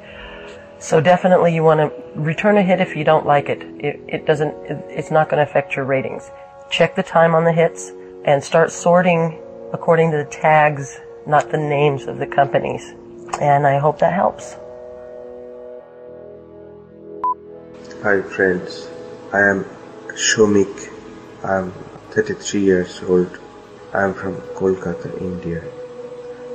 So 0.78 1.00
definitely 1.00 1.54
you 1.54 1.62
want 1.62 1.80
to 1.80 2.20
return 2.20 2.56
a 2.56 2.62
hit 2.62 2.80
if 2.80 2.96
you 2.96 3.04
don't 3.04 3.26
like 3.26 3.48
it. 3.48 3.62
It, 3.62 4.00
it 4.08 4.26
doesn't, 4.26 4.54
it, 4.64 4.84
it's 4.88 5.10
not 5.10 5.28
going 5.28 5.44
to 5.44 5.48
affect 5.48 5.76
your 5.76 5.84
ratings. 5.84 6.30
Check 6.70 6.96
the 6.96 7.02
time 7.02 7.34
on 7.34 7.44
the 7.44 7.52
hits 7.52 7.92
and 8.24 8.42
start 8.42 8.72
sorting 8.72 9.38
according 9.72 10.10
to 10.10 10.16
the 10.16 10.24
tags, 10.24 10.98
not 11.26 11.50
the 11.50 11.58
names 11.58 12.06
of 12.06 12.18
the 12.18 12.26
companies. 12.26 12.94
And 13.40 13.66
I 13.66 13.78
hope 13.78 13.98
that 14.00 14.12
helps. 14.12 14.56
Hi 18.02 18.20
friends, 18.20 18.88
I 19.32 19.40
am 19.42 19.64
Shomik. 20.08 20.90
I'm 21.44 21.70
33 22.10 22.60
years 22.60 23.00
old. 23.04 23.38
I'm 23.94 24.14
from 24.14 24.36
Kolkata, 24.56 25.20
India. 25.20 25.62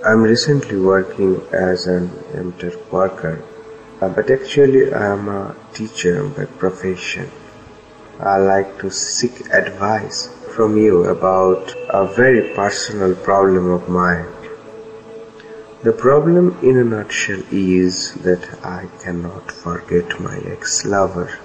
I'm 0.03 0.23
recently 0.23 0.79
working 0.79 1.39
as 1.51 1.85
an 1.85 2.09
MTurk 2.33 2.91
worker, 2.91 3.43
uh, 4.01 4.09
but 4.09 4.31
actually 4.31 4.91
I'm 4.91 5.29
a 5.29 5.55
teacher 5.71 6.23
by 6.29 6.45
profession. 6.45 7.29
I 8.19 8.37
like 8.37 8.79
to 8.79 8.89
seek 8.89 9.53
advice 9.53 10.29
from 10.55 10.77
you 10.77 11.03
about 11.05 11.75
a 11.89 12.07
very 12.07 12.55
personal 12.55 13.13
problem 13.13 13.69
of 13.69 13.87
mine. 13.87 14.25
The 15.83 15.93
problem 15.93 16.57
in 16.63 16.77
a 16.77 16.83
nutshell 16.83 17.43
is 17.51 18.15
that 18.23 18.65
I 18.65 18.87
cannot 19.03 19.51
forget 19.51 20.19
my 20.19 20.39
ex-lover. 20.39 21.37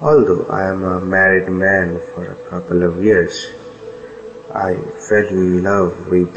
Although 0.00 0.46
I 0.46 0.68
am 0.68 0.84
a 0.84 1.00
married 1.00 1.48
man 1.48 2.00
for 2.14 2.30
a 2.30 2.48
couple 2.48 2.84
of 2.84 3.02
years, 3.02 3.48
I 4.54 4.74
fell 5.08 5.28
in 5.28 5.62
love 5.64 6.08
with 6.08 6.36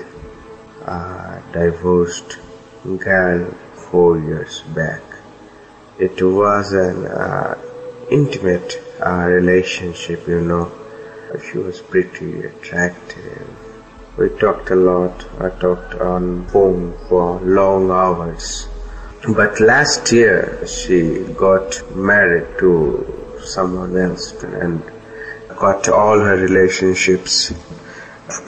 a 0.87 1.43
divorced 1.51 2.37
girl 2.99 3.51
four 3.73 4.17
years 4.17 4.61
back. 4.73 5.01
It 5.99 6.21
was 6.21 6.71
an 6.71 7.07
uh, 7.07 7.57
intimate 8.09 8.81
uh, 9.05 9.25
relationship, 9.27 10.27
you 10.29 10.39
know. 10.39 10.71
She 11.51 11.57
was 11.57 11.81
pretty 11.81 12.43
attractive. 12.45 13.47
We 14.17 14.29
talked 14.39 14.69
a 14.69 14.75
lot. 14.75 15.25
I 15.41 15.49
talked 15.49 15.95
on 15.95 16.47
phone 16.47 16.97
for 17.09 17.41
long 17.41 17.91
hours. 17.91 18.69
But 19.27 19.59
last 19.59 20.09
year 20.13 20.65
she 20.65 21.19
got 21.33 21.81
married 21.93 22.59
to 22.59 23.39
someone 23.43 23.97
else 23.97 24.31
and 24.43 24.81
got 25.57 25.89
all 25.89 26.19
her 26.19 26.37
relationships 26.37 27.51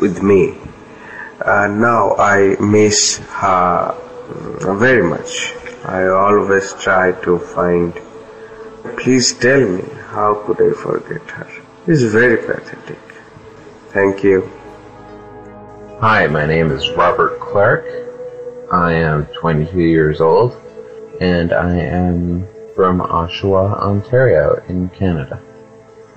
with 0.02 0.22
me. 0.22 0.58
Uh, 1.42 1.68
now 1.68 2.16
I 2.16 2.56
miss 2.60 3.18
her 3.18 3.96
very 4.80 5.04
much. 5.04 5.54
I 5.86 6.08
always 6.08 6.74
try 6.74 7.12
to 7.24 7.40
find. 7.40 7.94
Please 8.98 9.34
tell 9.34 9.62
me, 9.68 9.84
how 10.10 10.36
could 10.46 10.62
I 10.62 10.74
forget 10.74 11.22
her? 11.32 11.50
It's 11.86 12.04
very 12.04 12.38
pathetic. 12.38 13.00
Thank 13.90 14.24
you. 14.24 14.50
Hi, 16.00 16.28
my 16.28 16.46
name 16.46 16.72
is 16.72 16.90
Robert 16.92 17.40
Clark. 17.40 17.86
I 18.72 18.94
am 18.94 19.26
22 19.28 19.80
years 19.80 20.22
old, 20.22 20.56
and 21.22 21.54
I 21.54 21.78
am 21.78 22.48
from 22.76 23.00
Oshawa, 23.00 23.80
Ontario, 23.82 24.62
in 24.68 24.90
Canada. 24.90 25.42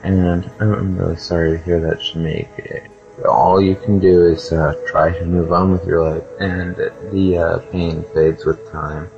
And 0.02 0.50
I'm 0.60 0.96
really 0.96 1.16
sorry 1.16 1.58
to 1.58 1.64
hear 1.64 1.80
that, 1.80 2.02
she 2.02 2.14
Shamik 2.18 2.89
all 3.26 3.60
you 3.60 3.76
can 3.76 3.98
do 3.98 4.26
is 4.26 4.52
uh, 4.52 4.74
try 4.86 5.12
to 5.18 5.24
move 5.24 5.52
on 5.52 5.72
with 5.72 5.86
your 5.86 6.08
life, 6.08 6.24
and 6.40 6.76
the 7.12 7.38
uh, 7.38 7.58
pain 7.70 8.04
fades 8.14 8.44
with 8.44 8.70
time. 8.70 9.10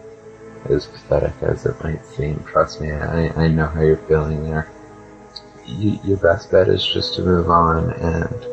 As 0.66 0.86
pathetic 0.86 1.34
as 1.42 1.66
it 1.66 1.82
might 1.82 2.04
seem, 2.06 2.42
trust 2.44 2.80
me, 2.80 2.92
I, 2.92 3.28
I 3.44 3.48
know 3.48 3.66
how 3.66 3.80
you're 3.80 3.96
feeling 3.96 4.44
there. 4.44 4.70
You, 5.66 5.98
your 6.04 6.18
best 6.18 6.50
bet 6.50 6.68
is 6.68 6.84
just 6.84 7.14
to 7.14 7.22
move 7.22 7.50
on, 7.50 7.90
and 7.92 8.46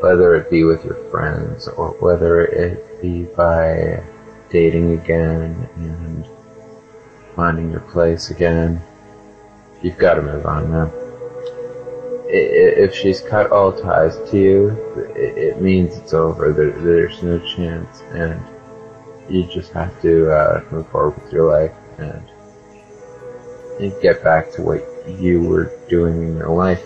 whether 0.00 0.34
it 0.34 0.50
be 0.50 0.64
with 0.64 0.84
your 0.84 1.10
friends 1.10 1.68
or 1.68 1.90
whether 2.00 2.42
it 2.42 3.02
be 3.02 3.24
by 3.24 4.02
dating 4.48 4.92
again 4.92 5.68
and 5.76 6.26
finding 7.36 7.70
your 7.70 7.80
place 7.80 8.30
again, 8.30 8.80
you've 9.82 9.98
got 9.98 10.14
to 10.14 10.22
move 10.22 10.46
on, 10.46 10.70
man 10.70 10.97
if 12.30 12.94
she's 12.94 13.20
cut 13.20 13.50
all 13.50 13.72
ties 13.72 14.18
to 14.30 14.38
you, 14.38 14.68
it, 15.16 15.60
means 15.60 15.96
it's 15.96 16.12
over. 16.12 16.52
There, 16.52 16.70
there's 16.70 17.22
no 17.22 17.38
chance, 17.38 18.02
and 18.12 18.40
you 19.28 19.44
just 19.44 19.72
have 19.72 20.00
to 20.02 20.30
uh, 20.30 20.64
move 20.70 20.88
forward 20.88 21.22
with 21.22 21.32
your 21.32 21.50
life 21.50 21.72
and, 21.98 22.22
and 23.80 24.02
get 24.02 24.22
back 24.22 24.52
to 24.52 24.62
what 24.62 24.84
you 25.18 25.42
were 25.42 25.72
doing 25.88 26.22
in 26.22 26.36
your 26.36 26.50
life. 26.50 26.82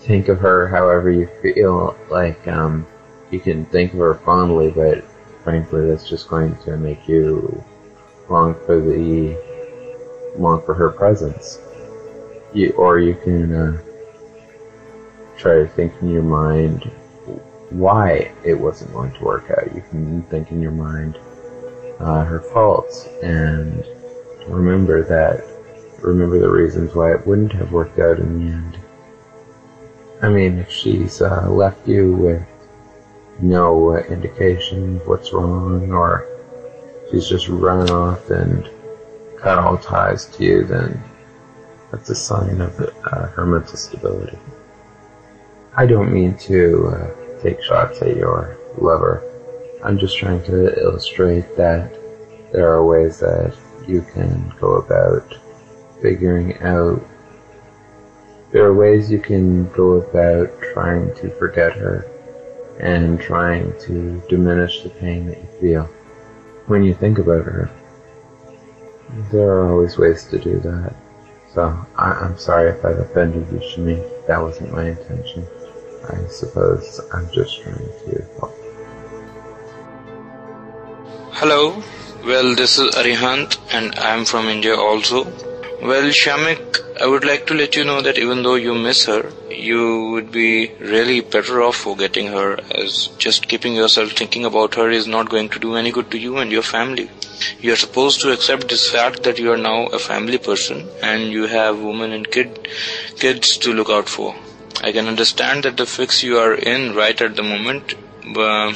Think 0.00 0.28
of 0.28 0.38
her 0.38 0.68
however 0.68 1.10
you 1.10 1.28
feel 1.42 1.96
like. 2.10 2.46
Um, 2.46 2.86
you 3.30 3.40
can 3.40 3.66
think 3.66 3.92
of 3.92 3.98
her 3.98 4.14
fondly, 4.14 4.70
but 4.70 5.04
frankly, 5.42 5.86
that's 5.88 6.08
just 6.08 6.28
going 6.28 6.56
to 6.58 6.76
make 6.76 7.08
you 7.08 7.64
long 8.28 8.54
for 8.66 8.80
the 8.80 9.36
long 10.36 10.62
for 10.64 10.74
her 10.74 10.90
presence. 10.90 11.58
You, 12.52 12.70
or 12.72 13.00
you 13.00 13.14
can. 13.14 13.54
Uh, 13.54 13.82
try 15.36 15.54
to 15.54 15.68
think 15.68 15.92
in 16.00 16.10
your 16.10 16.22
mind 16.22 16.90
why 17.70 18.32
it 18.44 18.54
wasn't 18.54 18.92
going 18.92 19.12
to 19.12 19.24
work 19.24 19.50
out. 19.50 19.74
You 19.74 19.82
can 19.90 20.22
think 20.24 20.50
in 20.50 20.62
your 20.62 20.72
mind 20.72 21.18
uh, 21.98 22.24
her 22.24 22.40
faults 22.40 23.08
and 23.22 23.84
remember 24.46 25.02
that, 25.02 25.44
remember 26.00 26.38
the 26.38 26.50
reasons 26.50 26.94
why 26.94 27.12
it 27.12 27.26
wouldn't 27.26 27.52
have 27.52 27.72
worked 27.72 27.98
out 27.98 28.18
in 28.18 28.38
the 28.38 28.52
end. 28.52 28.78
I 30.22 30.28
mean, 30.28 30.58
if 30.58 30.70
she's 30.70 31.20
uh, 31.20 31.48
left 31.50 31.86
you 31.86 32.12
with 32.12 32.42
no 33.40 33.96
indication 33.98 34.96
of 34.96 35.06
what's 35.06 35.32
wrong, 35.32 35.92
or 35.92 36.26
she's 37.10 37.28
just 37.28 37.48
run 37.48 37.90
off 37.90 38.30
and 38.30 38.68
cut 39.38 39.58
all 39.58 39.76
ties 39.76 40.24
to 40.26 40.44
you, 40.44 40.64
then 40.64 41.02
that's 41.90 42.08
a 42.08 42.14
sign 42.14 42.60
of 42.60 42.80
uh, 42.80 43.26
her 43.26 43.44
mental 43.44 43.76
stability. 43.76 44.38
I 45.78 45.84
don't 45.84 46.10
mean 46.10 46.34
to 46.48 46.86
uh, 46.88 47.42
take 47.42 47.62
shots 47.62 48.00
at 48.00 48.16
your 48.16 48.56
lover. 48.78 49.22
I'm 49.84 49.98
just 49.98 50.16
trying 50.16 50.42
to 50.44 50.74
illustrate 50.82 51.54
that 51.56 51.92
there 52.50 52.72
are 52.72 52.82
ways 52.82 53.18
that 53.20 53.54
you 53.86 54.00
can 54.14 54.54
go 54.58 54.76
about 54.76 55.36
figuring 56.00 56.56
out. 56.62 57.06
There 58.52 58.64
are 58.64 58.72
ways 58.72 59.10
you 59.10 59.18
can 59.18 59.70
go 59.72 59.94
about 59.94 60.50
trying 60.72 61.14
to 61.16 61.28
forget 61.38 61.72
her 61.74 62.06
and 62.80 63.20
trying 63.20 63.78
to 63.80 64.22
diminish 64.30 64.82
the 64.82 64.88
pain 64.88 65.26
that 65.26 65.36
you 65.36 65.48
feel 65.60 65.84
when 66.68 66.84
you 66.84 66.94
think 66.94 67.18
about 67.18 67.44
her. 67.44 67.70
There 69.30 69.50
are 69.50 69.70
always 69.70 69.98
ways 69.98 70.24
to 70.28 70.38
do 70.38 70.58
that. 70.60 70.94
So 71.52 71.76
I- 71.96 72.24
am 72.24 72.38
sorry 72.38 72.70
if 72.70 72.82
I've 72.82 72.98
offended 72.98 73.46
you, 73.52 73.58
Shami. 73.58 74.26
That 74.26 74.42
wasn't 74.42 74.72
my 74.72 74.84
intention. 74.86 75.46
I 76.04 76.26
suppose 76.28 77.00
I'm 77.12 77.30
just 77.32 77.62
trying 77.62 77.76
to 77.76 78.24
help. 78.38 78.54
Hello, 81.34 81.82
well, 82.24 82.54
this 82.54 82.78
is 82.78 82.94
Arihant, 82.94 83.58
and 83.72 83.94
I'm 83.98 84.24
from 84.24 84.48
India 84.48 84.74
also. 84.74 85.24
Well, 85.82 86.10
Shamik, 86.10 87.00
I 87.00 87.06
would 87.06 87.24
like 87.24 87.46
to 87.48 87.54
let 87.54 87.76
you 87.76 87.84
know 87.84 88.00
that 88.00 88.18
even 88.18 88.42
though 88.42 88.54
you 88.54 88.74
miss 88.74 89.04
her, 89.04 89.30
you 89.50 90.10
would 90.12 90.32
be 90.32 90.72
really 90.80 91.20
better 91.20 91.62
off 91.62 91.76
forgetting 91.76 92.28
her 92.28 92.58
as 92.74 93.08
just 93.18 93.48
keeping 93.48 93.74
yourself 93.74 94.12
thinking 94.12 94.44
about 94.44 94.74
her 94.76 94.88
is 94.90 95.06
not 95.06 95.28
going 95.28 95.50
to 95.50 95.58
do 95.58 95.76
any 95.76 95.92
good 95.92 96.10
to 96.10 96.18
you 96.18 96.38
and 96.38 96.50
your 96.50 96.62
family. 96.62 97.10
You 97.60 97.74
are 97.74 97.82
supposed 97.84 98.22
to 98.22 98.32
accept 98.32 98.68
this 98.68 98.90
fact 98.90 99.22
that 99.24 99.38
you 99.38 99.52
are 99.52 99.58
now 99.58 99.86
a 99.86 99.98
family 99.98 100.38
person 100.38 100.88
and 101.02 101.30
you 101.30 101.46
have 101.46 101.78
women 101.80 102.12
and 102.12 102.30
kid 102.30 102.68
kids 103.18 103.56
to 103.58 103.74
look 103.74 103.90
out 103.90 104.08
for. 104.08 104.34
I 104.82 104.92
can 104.92 105.06
understand 105.08 105.64
that 105.64 105.76
the 105.76 105.86
fix 105.86 106.22
you 106.22 106.38
are 106.38 106.54
in 106.54 106.94
right 106.94 107.20
at 107.20 107.36
the 107.36 107.42
moment 107.42 107.94
uh, 108.36 108.74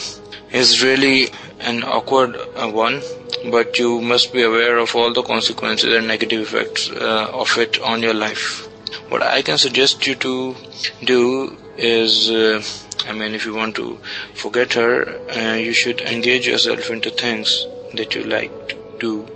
is 0.50 0.82
really 0.82 1.28
an 1.60 1.84
awkward 1.84 2.36
uh, 2.56 2.68
one, 2.68 3.02
but 3.50 3.78
you 3.78 4.00
must 4.00 4.32
be 4.32 4.42
aware 4.42 4.78
of 4.78 4.94
all 4.96 5.12
the 5.12 5.22
consequences 5.22 5.94
and 5.94 6.08
negative 6.08 6.40
effects 6.42 6.90
uh, 6.90 7.30
of 7.32 7.56
it 7.58 7.80
on 7.80 8.02
your 8.02 8.14
life. 8.14 8.68
What 9.08 9.22
I 9.22 9.42
can 9.42 9.58
suggest 9.58 10.06
you 10.06 10.14
to 10.16 10.56
do 11.04 11.56
is, 11.76 12.30
uh, 12.30 12.62
I 13.06 13.12
mean, 13.12 13.34
if 13.34 13.44
you 13.44 13.54
want 13.54 13.76
to 13.76 13.98
forget 14.34 14.72
her, 14.74 15.20
uh, 15.36 15.54
you 15.54 15.72
should 15.72 16.00
engage 16.00 16.46
yourself 16.46 16.90
into 16.90 17.10
things 17.10 17.66
that 17.94 18.14
you 18.14 18.24
like 18.24 18.52
to 18.68 18.76
do. 18.98 19.28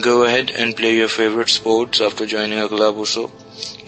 Go 0.00 0.24
ahead 0.24 0.50
and 0.50 0.76
play 0.76 0.96
your 0.96 1.08
favorite 1.08 1.50
sports 1.50 2.00
after 2.00 2.26
joining 2.26 2.58
a 2.58 2.68
club 2.68 2.96
or 2.96 3.06
so. 3.06 3.30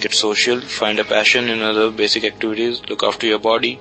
Get 0.00 0.12
social, 0.12 0.60
find 0.60 0.98
a 0.98 1.04
passion 1.04 1.48
in 1.48 1.62
other 1.62 1.90
basic 1.90 2.24
activities, 2.24 2.82
look 2.88 3.02
after 3.02 3.26
your 3.26 3.38
body, 3.38 3.80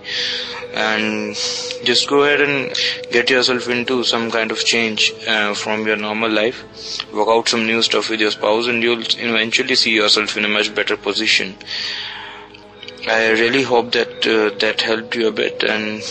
and 0.73 1.36
just 1.84 2.08
go 2.08 2.23
ahead 2.23 2.41
and 2.41 2.73
get 3.12 3.30
yourself 3.30 3.67
into 3.67 4.04
some 4.04 4.30
kind 4.32 4.52
of 4.52 4.63
change 4.63 5.12
uh, 5.28 5.54
from 5.54 5.86
your 5.86 5.97
normal 5.97 6.30
life. 6.32 6.63
Work 7.13 7.28
out 7.30 7.49
some 7.49 7.65
new 7.65 7.82
stuff 7.82 8.10
with 8.10 8.21
your 8.21 8.32
spouse, 8.32 8.67
and 8.67 8.82
you'll 8.84 9.02
eventually 9.02 9.76
see 9.76 9.93
yourself 9.93 10.38
in 10.38 10.45
a 10.45 10.47
much 10.47 10.73
better 10.73 10.95
position. 10.95 11.56
I 13.08 13.32
really 13.32 13.63
hope 13.63 13.91
that 13.93 14.26
uh, 14.26 14.58
that 14.60 14.82
helped 14.82 15.15
you 15.15 15.28
a 15.28 15.32
bit, 15.32 15.63
and 15.63 16.02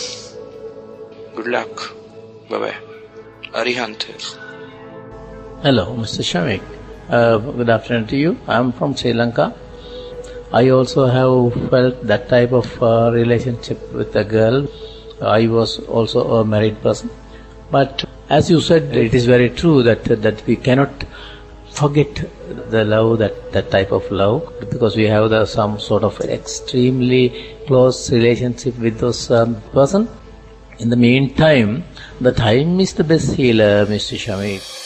good 1.35 1.47
luck. 1.47 1.95
Bye 2.49 2.59
bye. 2.59 2.75
Arihant. 3.53 4.03
Hello, 5.63 5.95
Mr. 5.95 6.21
Shamik. 6.21 6.61
Uh, 7.09 7.37
good 7.37 7.69
afternoon 7.69 8.07
to 8.07 8.17
you. 8.17 8.37
I'm 8.47 8.71
from 8.71 8.95
Sri 8.95 9.13
Lanka. 9.13 9.53
I 10.53 10.69
also 10.69 11.07
have 11.07 11.69
felt 11.71 12.05
that 12.05 12.29
type 12.29 12.51
of 12.51 12.81
uh, 12.81 13.11
relationship 13.11 13.91
with 13.91 14.15
a 14.15 14.23
girl. 14.23 14.67
I 15.19 15.47
was 15.47 15.79
also 15.79 16.35
a 16.35 16.45
married 16.45 16.79
person. 16.83 17.09
But 17.71 18.05
as 18.29 18.51
you 18.51 18.61
said, 18.61 18.95
it 18.95 19.15
is 19.15 19.25
very 19.25 19.49
true 19.49 19.81
that 19.83 20.03
that 20.05 20.45
we 20.45 20.55
cannot 20.55 21.05
forget 21.71 22.23
the 22.69 22.85
love, 22.85 23.17
that, 23.19 23.51
that 23.51 23.71
type 23.71 23.91
of 23.91 24.09
love, 24.11 24.53
because 24.69 24.95
we 24.95 25.05
have 25.05 25.31
the, 25.31 25.45
some 25.45 25.79
sort 25.79 26.03
of 26.03 26.19
extremely 26.21 27.55
close 27.65 28.11
relationship 28.11 28.77
with 28.77 28.99
those 28.99 29.31
um, 29.31 29.59
person. 29.71 30.07
In 30.77 30.89
the 30.89 30.95
meantime, 30.95 31.83
the 32.21 32.31
time 32.31 32.79
is 32.79 32.93
the 32.93 33.03
best 33.03 33.33
healer, 33.33 33.85
Mr. 33.87 34.17
Shamik. 34.17 34.82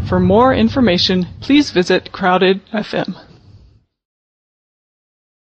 For 0.06 0.20
more 0.20 0.54
information, 0.54 1.26
please 1.40 1.72
visit 1.72 2.12
Crowded 2.12 2.64
FM. 2.66 3.27